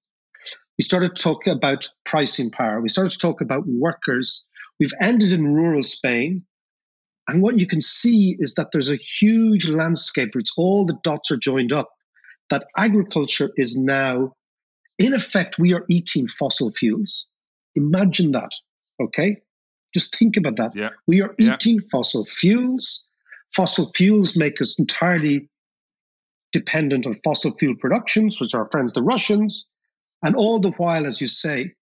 We 0.79 0.83
started 0.83 1.15
to 1.15 1.23
talk 1.23 1.47
about 1.47 1.89
pricing 2.05 2.51
power. 2.51 2.81
We 2.81 2.89
started 2.89 3.13
to 3.13 3.19
talk 3.19 3.41
about 3.41 3.65
workers. 3.67 4.45
We've 4.81 4.93
ended 5.01 5.33
in 5.33 5.55
rural 5.55 5.83
Spain. 5.83 6.45
And 7.29 7.41
what 7.41 7.61
you 7.61 7.67
can 7.67 7.81
see 7.81 8.37
is 8.41 8.55
that 8.55 8.73
there's 8.73 8.91
a 8.91 8.97
huge 8.97 9.69
landscape 9.69 10.35
where 10.35 10.41
it's 10.41 10.55
all 10.57 10.85
the 10.85 10.99
dots 11.05 11.31
are 11.31 11.37
joined 11.37 11.73
up, 11.73 11.89
that 12.51 12.67
agriculture 12.77 13.51
is 13.57 13.77
now, 13.77 14.33
in 14.99 15.15
effect, 15.15 15.59
we 15.59 15.75
are 15.75 15.85
eating 15.89 16.27
fossil 16.27 16.71
fuels. 16.71 17.27
Imagine 17.75 18.33
that. 18.33 18.51
Okay. 19.03 19.39
Just 19.95 20.17
think 20.17 20.37
about 20.37 20.57
that. 20.57 20.75
Yeah. 20.75 20.91
We 21.07 21.23
are 21.23 21.35
eating 21.39 21.77
yeah. 21.77 21.89
fossil 21.91 22.25
fuels 22.25 23.09
Fossil 23.55 23.87
fuels 23.95 24.37
make 24.37 24.61
us 24.61 24.79
entirely 24.79 25.49
dependent 26.53 27.07
on 27.07 27.13
fossil 27.13 27.53
fuel 27.53 27.77
productions, 27.77 28.41
which 28.41 28.55
are 28.55 28.65
our 28.65 28.71
friends 28.71 28.93
the 28.93 29.03
Russians. 29.03 29.69
And 30.23 30.35
all 30.37 30.61
the 30.61 30.71
while, 30.73 31.07
as 31.07 31.21
you 31.21 31.27
say, 31.27 31.75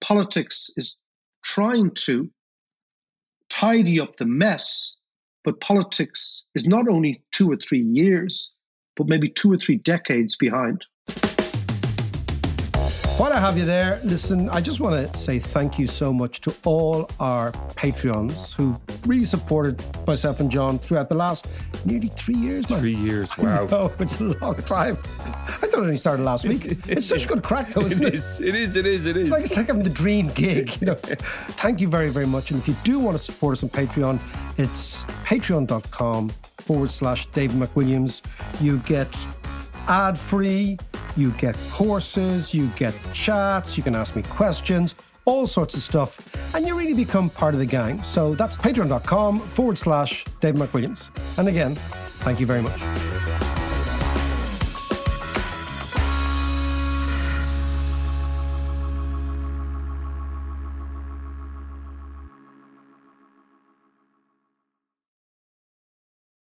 politics 0.00 0.70
is 0.76 0.98
trying 1.44 1.90
to 2.06 2.30
tidy 3.48 4.00
up 4.00 4.16
the 4.16 4.26
mess, 4.26 4.98
but 5.44 5.60
politics 5.60 6.46
is 6.54 6.66
not 6.66 6.88
only 6.88 7.24
two 7.32 7.50
or 7.50 7.56
three 7.56 7.82
years, 7.82 8.54
but 8.96 9.08
maybe 9.08 9.28
two 9.28 9.52
or 9.52 9.56
three 9.56 9.76
decades 9.76 10.36
behind. 10.36 10.84
While 13.20 13.34
I 13.34 13.38
have 13.38 13.58
you 13.58 13.66
there, 13.66 14.00
listen, 14.02 14.48
I 14.48 14.62
just 14.62 14.80
want 14.80 15.12
to 15.12 15.14
say 15.14 15.38
thank 15.38 15.78
you 15.78 15.86
so 15.86 16.10
much 16.10 16.40
to 16.40 16.54
all 16.64 17.10
our 17.20 17.52
Patreons 17.76 18.54
who 18.54 18.80
really 19.04 19.26
supported 19.26 19.84
myself 20.06 20.40
and 20.40 20.50
John 20.50 20.78
throughout 20.78 21.10
the 21.10 21.16
last 21.16 21.46
nearly 21.84 22.08
three 22.08 22.36
years, 22.36 22.70
man. 22.70 22.80
Three 22.80 22.94
years, 22.94 23.28
wow. 23.36 23.68
Oh, 23.70 23.94
it's 23.98 24.18
a 24.22 24.24
long 24.24 24.54
time. 24.62 24.96
I 25.04 25.66
thought 25.66 25.74
it 25.74 25.74
only 25.74 25.98
started 25.98 26.22
last 26.22 26.46
week. 26.46 26.64
It's 26.88 27.04
such 27.04 27.26
a 27.26 27.28
good 27.28 27.42
crack, 27.42 27.68
though, 27.68 27.84
isn't 27.84 28.02
it? 28.02 28.14
It 28.14 28.14
is, 28.14 28.40
it 28.40 28.54
is, 28.54 28.76
it 28.76 28.86
is. 28.86 29.04
It 29.04 29.16
is. 29.18 29.22
It's 29.24 29.30
like, 29.30 29.44
it's 29.44 29.54
like 29.54 29.66
having 29.66 29.82
the 29.82 29.90
dream 29.90 30.28
gig, 30.28 30.80
you 30.80 30.86
know. 30.86 30.94
thank 30.94 31.82
you 31.82 31.88
very, 31.88 32.08
very 32.08 32.26
much. 32.26 32.52
And 32.52 32.58
if 32.62 32.68
you 32.68 32.76
do 32.84 32.98
want 32.98 33.18
to 33.18 33.22
support 33.22 33.52
us 33.52 33.62
on 33.62 33.68
Patreon, 33.68 34.18
it's 34.58 35.04
patreon.com 35.24 36.30
forward 36.56 36.90
slash 36.90 37.26
David 37.26 37.58
McWilliams. 37.58 38.22
You 38.62 38.78
get 38.78 39.14
ad 39.90 40.18
free. 40.18 40.78
You 41.16 41.32
get 41.32 41.56
courses, 41.70 42.54
you 42.54 42.68
get 42.76 42.94
chats, 43.12 43.76
you 43.76 43.82
can 43.82 43.94
ask 43.94 44.16
me 44.16 44.22
questions, 44.22 44.94
all 45.24 45.46
sorts 45.46 45.74
of 45.74 45.82
stuff, 45.82 46.34
and 46.54 46.66
you 46.66 46.78
really 46.78 46.94
become 46.94 47.28
part 47.28 47.52
of 47.52 47.60
the 47.60 47.66
gang. 47.66 48.00
So 48.00 48.34
that's 48.34 48.56
patreon.com 48.56 49.40
forward 49.40 49.76
slash 49.76 50.24
Dave 50.40 50.54
McWilliams. 50.54 51.10
And 51.36 51.48
again, 51.48 51.74
thank 52.20 52.40
you 52.40 52.46
very 52.46 52.62
much. 52.62 53.49